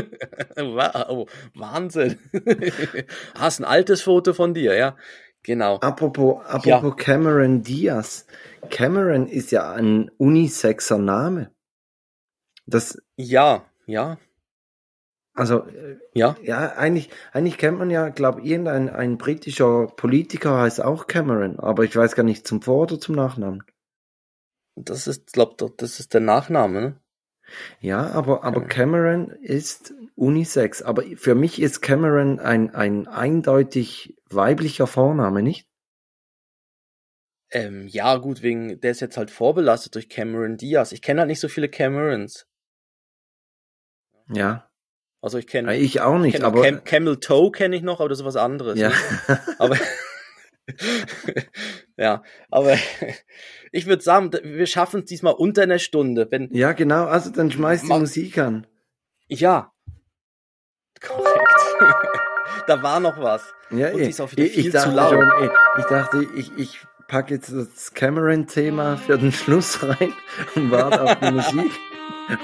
[0.57, 2.18] wow, Wahnsinn.
[3.35, 4.97] ah, ist ein altes Foto von dir, ja.
[5.43, 5.76] Genau.
[5.76, 7.05] Apropos, apropos ja.
[7.05, 8.26] Cameron Diaz.
[8.70, 11.51] Cameron ist ja ein unisexer Name.
[12.66, 12.99] Das.
[13.16, 14.18] Ja, ja.
[15.39, 15.64] Also
[16.14, 21.61] ja, ja, eigentlich, eigentlich kennt man ja, glaube irgendein ein britischer Politiker heißt auch Cameron,
[21.61, 23.62] aber ich weiß gar nicht zum Vor- oder zum Nachnamen.
[24.74, 27.01] Das ist, glaube das ist der Nachname, ne?
[27.80, 34.89] Ja, aber aber Cameron ist Unisex, aber für mich ist Cameron ein ein eindeutig weiblicher
[34.89, 35.68] Vorname, nicht?
[37.51, 40.91] Ähm, ja, gut, wegen der ist jetzt halt vorbelastet durch Cameron Diaz.
[40.91, 42.47] Ich kenne halt nicht so viele Camerons.
[44.34, 44.68] Ja.
[45.21, 45.77] Also ich kenne.
[45.77, 46.62] Ich auch nicht, aber.
[46.62, 48.79] Cam Camel Toe kenne ich noch, aber das ist was anderes.
[48.79, 48.91] Ja.
[48.91, 49.41] Ne?
[49.59, 49.77] Aber.
[51.97, 52.77] ja, aber
[53.73, 56.29] ich würde sagen, wir schaffen es diesmal unter einer Stunde.
[56.31, 58.66] Wenn ja, genau, also dann schmeiß die Musik an.
[59.29, 59.73] Ja.
[61.01, 61.41] Korrekt.
[62.66, 63.43] da war noch was.
[63.71, 65.11] Ja, Und wieder ich, viel ich zu laut.
[65.11, 70.12] Schon, ich dachte, ich, ich packe jetzt das Cameron-Thema für den Schluss rein
[70.55, 71.73] und warte auf die Musik.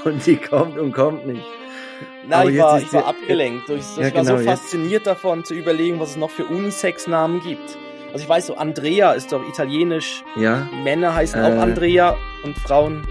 [0.04, 1.44] Und die kommt und kommt nicht.
[2.26, 3.68] Nein, ich war, ich war abgelenkt.
[3.68, 5.06] Ich, ich ja, war genau, so fasziniert jetzt.
[5.06, 7.76] davon zu überlegen, was es noch für Unisex-Namen gibt.
[8.12, 10.22] Also ich weiß so, Andrea ist doch italienisch.
[10.36, 10.68] Ja.
[10.84, 13.06] Männer heißen äh, auch Andrea und Frauen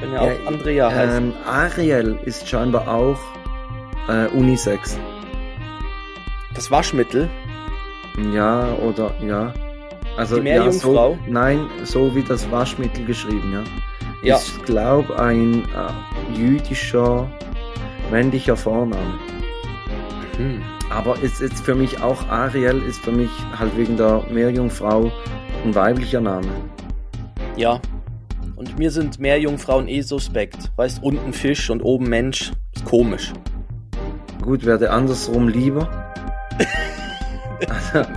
[0.00, 1.34] können ja, ja auch Andrea ähm, heißen.
[1.46, 3.18] Ariel ist scheinbar auch
[4.08, 4.98] äh, Unisex.
[6.54, 7.28] Das Waschmittel?
[8.32, 9.52] Ja, oder ja.
[10.16, 11.12] Also Die Meerjungfrau?
[11.12, 13.64] Ja, so, nein, so wie das Waschmittel geschrieben, ja.
[14.22, 14.36] ja.
[14.36, 17.28] Ich glaube ein äh, jüdischer
[18.14, 19.18] männlicher Vorname.
[20.38, 20.62] Mhm.
[20.88, 25.10] Aber ist jetzt für mich auch Ariel, ist für mich halt wegen der Meerjungfrau
[25.64, 26.46] ein weiblicher Name.
[27.56, 27.80] Ja.
[28.54, 30.70] Und mir sind Meerjungfrauen eh suspekt.
[30.76, 32.52] Weißt, unten Fisch und oben Mensch.
[32.76, 33.32] Ist komisch.
[34.42, 35.90] Gut, werde andersrum lieber.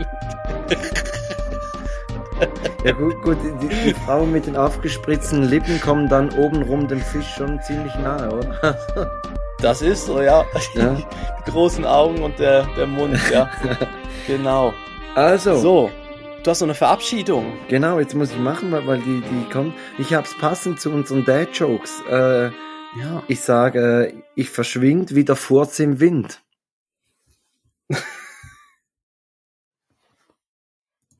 [2.85, 7.33] ja gut, gut die, die Frau mit den aufgespritzten Lippen kommen dann obenrum dem Fisch
[7.35, 8.77] schon ziemlich nahe, oder?
[9.59, 10.45] Das ist so, ja.
[10.75, 10.93] ja.
[11.47, 13.49] Die großen Augen und der, der Mund, ja.
[14.27, 14.73] genau.
[15.15, 15.57] Also.
[15.57, 15.91] So.
[16.43, 17.53] Du hast so eine Verabschiedung.
[17.67, 19.73] Genau, jetzt muss ich machen, weil, weil die, die kommen.
[19.97, 22.03] Ich hab's passend zu unseren Dad-Jokes.
[22.09, 23.23] Äh, ja.
[23.27, 26.41] Ich sage, ich verschwind wie der Furz im Wind.